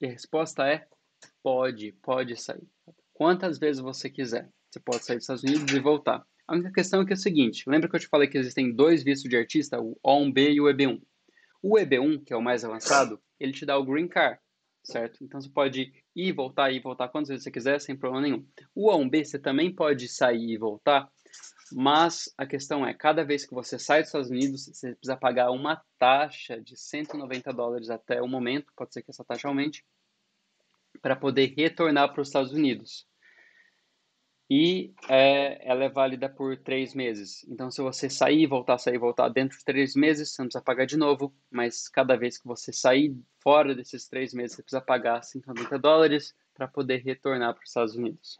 E 0.00 0.06
a 0.06 0.10
resposta 0.10 0.66
é: 0.66 0.88
pode, 1.42 1.92
pode 2.00 2.36
sair. 2.40 2.66
Quantas 3.12 3.58
vezes 3.58 3.82
você 3.82 4.08
quiser. 4.08 4.48
Você 4.70 4.80
pode 4.80 5.04
sair 5.04 5.16
dos 5.16 5.24
Estados 5.24 5.42
Unidos 5.42 5.74
e 5.74 5.78
voltar. 5.78 6.24
A 6.46 6.54
única 6.54 6.72
questão 6.72 7.02
é 7.02 7.04
que 7.04 7.12
é 7.12 7.14
o 7.14 7.18
seguinte: 7.18 7.68
lembra 7.68 7.86
que 7.86 7.96
eu 7.96 8.00
te 8.00 8.08
falei 8.08 8.28
que 8.28 8.38
existem 8.38 8.72
dois 8.72 9.02
vistos 9.02 9.28
de 9.28 9.36
artista, 9.36 9.78
o 9.78 9.94
O1B 10.02 10.54
e 10.54 10.60
o 10.62 10.64
EB1? 10.64 11.02
O 11.62 11.76
EB1, 11.76 12.24
que 12.24 12.32
é 12.32 12.36
o 12.36 12.42
mais 12.42 12.64
avançado, 12.64 13.20
ele 13.38 13.52
te 13.52 13.66
dá 13.66 13.76
o 13.76 13.84
Green 13.84 14.08
Card, 14.08 14.40
certo? 14.82 15.22
Então 15.22 15.38
você 15.38 15.50
pode 15.50 15.92
ir, 16.18 16.32
voltar, 16.32 16.72
e 16.72 16.80
voltar 16.80 17.08
quantas 17.08 17.28
vezes 17.28 17.44
você 17.44 17.50
quiser, 17.50 17.80
sem 17.80 17.96
problema 17.96 18.22
nenhum. 18.22 18.44
O 18.74 18.90
A1B 18.90 19.24
você 19.24 19.38
também 19.38 19.72
pode 19.72 20.08
sair 20.08 20.50
e 20.50 20.58
voltar, 20.58 21.08
mas 21.72 22.32
a 22.36 22.44
questão 22.44 22.84
é, 22.84 22.92
cada 22.92 23.24
vez 23.24 23.46
que 23.46 23.54
você 23.54 23.78
sai 23.78 24.00
dos 24.00 24.08
Estados 24.08 24.30
Unidos, 24.30 24.66
você 24.66 24.94
precisa 24.94 25.16
pagar 25.16 25.50
uma 25.50 25.80
taxa 25.98 26.60
de 26.60 26.76
190 26.76 27.52
dólares 27.52 27.88
até 27.88 28.20
o 28.20 28.26
momento, 28.26 28.72
pode 28.76 28.92
ser 28.92 29.02
que 29.02 29.10
essa 29.10 29.24
taxa 29.24 29.46
aumente, 29.46 29.84
para 31.00 31.14
poder 31.14 31.54
retornar 31.56 32.12
para 32.12 32.20
os 32.20 32.28
Estados 32.28 32.52
Unidos 32.52 33.06
e 34.50 34.94
é, 35.08 35.68
ela 35.68 35.84
é 35.84 35.88
válida 35.90 36.28
por 36.28 36.56
três 36.56 36.94
meses. 36.94 37.44
Então, 37.48 37.70
se 37.70 37.82
você 37.82 38.08
sair, 38.08 38.46
voltar, 38.46 38.78
sair, 38.78 38.96
voltar 38.96 39.28
dentro 39.28 39.58
de 39.58 39.64
três 39.64 39.94
meses, 39.94 40.30
você 40.30 40.40
não 40.40 40.46
precisa 40.48 40.64
pagar 40.64 40.86
de 40.86 40.96
novo, 40.96 41.34
mas 41.50 41.86
cada 41.88 42.16
vez 42.16 42.38
que 42.38 42.46
você 42.46 42.72
sair 42.72 43.14
fora 43.40 43.74
desses 43.74 44.08
três 44.08 44.32
meses, 44.32 44.56
você 44.56 44.62
precisa 44.62 44.80
pagar 44.80 45.22
190 45.22 45.78
dólares 45.78 46.34
para 46.54 46.66
poder 46.66 47.02
retornar 47.02 47.52
para 47.52 47.62
os 47.62 47.68
Estados 47.68 47.94
Unidos. 47.94 48.38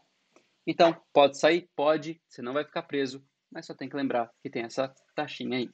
Então, 0.65 0.99
pode 1.13 1.37
sair? 1.37 1.69
Pode, 1.75 2.19
você 2.27 2.41
não 2.41 2.53
vai 2.53 2.65
ficar 2.65 2.83
preso, 2.83 3.23
mas 3.51 3.67
só 3.67 3.75
tem 3.75 3.87
que 3.87 3.95
lembrar 3.95 4.31
que 4.41 4.49
tem 4.49 4.63
essa 4.63 4.93
taxinha 5.15 5.59
aí. 5.59 5.69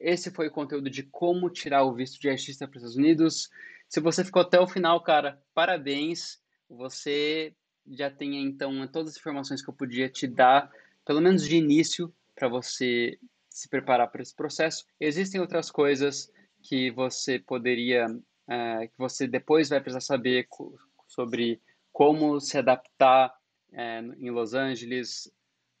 Esse 0.00 0.30
foi 0.30 0.48
o 0.48 0.52
conteúdo 0.52 0.88
de 0.88 1.02
como 1.02 1.50
tirar 1.50 1.82
o 1.82 1.92
visto 1.92 2.18
de 2.18 2.30
artista 2.30 2.66
para 2.66 2.78
os 2.78 2.82
Estados 2.82 2.96
Unidos. 2.96 3.50
Se 3.88 4.00
você 4.00 4.24
ficou 4.24 4.40
até 4.40 4.58
o 4.58 4.66
final, 4.66 5.02
cara, 5.02 5.42
parabéns. 5.52 6.40
Você 6.68 7.54
já 7.90 8.10
tenha 8.10 8.40
então 8.40 8.86
todas 8.88 9.12
as 9.12 9.18
informações 9.18 9.62
que 9.62 9.68
eu 9.68 9.74
podia 9.74 10.08
te 10.08 10.26
dar, 10.26 10.70
pelo 11.04 11.20
menos 11.20 11.46
de 11.46 11.56
início, 11.56 12.12
para 12.34 12.48
você 12.48 13.18
se 13.48 13.68
preparar 13.68 14.10
para 14.10 14.22
esse 14.22 14.34
processo. 14.34 14.86
Existem 15.00 15.40
outras 15.40 15.70
coisas 15.70 16.32
que 16.62 16.90
você 16.90 17.38
poderia, 17.38 18.06
é, 18.46 18.86
que 18.86 18.98
você 18.98 19.26
depois 19.26 19.68
vai 19.68 19.80
precisar 19.80 20.00
saber 20.00 20.46
sobre 21.06 21.60
como 21.92 22.40
se 22.40 22.58
adaptar 22.58 23.34
é, 23.72 24.00
em 24.18 24.30
Los 24.30 24.54
Angeles, 24.54 25.32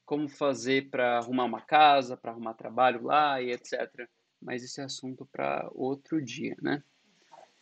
como 0.04 0.28
fazer 0.28 0.88
para 0.90 1.18
arrumar 1.18 1.44
uma 1.44 1.60
casa, 1.60 2.16
para 2.16 2.32
arrumar 2.32 2.54
trabalho 2.54 3.04
lá 3.04 3.40
e 3.40 3.52
etc. 3.52 4.08
Mas 4.40 4.62
isso 4.62 4.80
é 4.80 4.84
assunto 4.84 5.26
para 5.30 5.68
outro 5.72 6.22
dia, 6.24 6.56
né? 6.62 6.82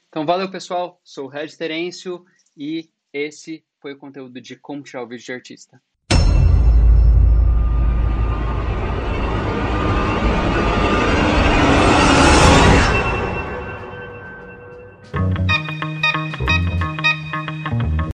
Então, 0.09 0.25
valeu, 0.25 0.51
pessoal. 0.51 1.01
Sou 1.05 1.27
o 1.27 1.29
Red 1.29 1.49
Terêncio 1.49 2.25
e 2.57 2.89
esse 3.13 3.65
foi 3.87 3.93
o 3.93 3.99
conteúdo 3.99 4.41
de 4.41 4.57
como 4.57 4.83
tirar 4.83 5.05
o 5.05 5.07
vídeo 5.07 5.27
de 5.27 5.33
artista. 5.33 5.81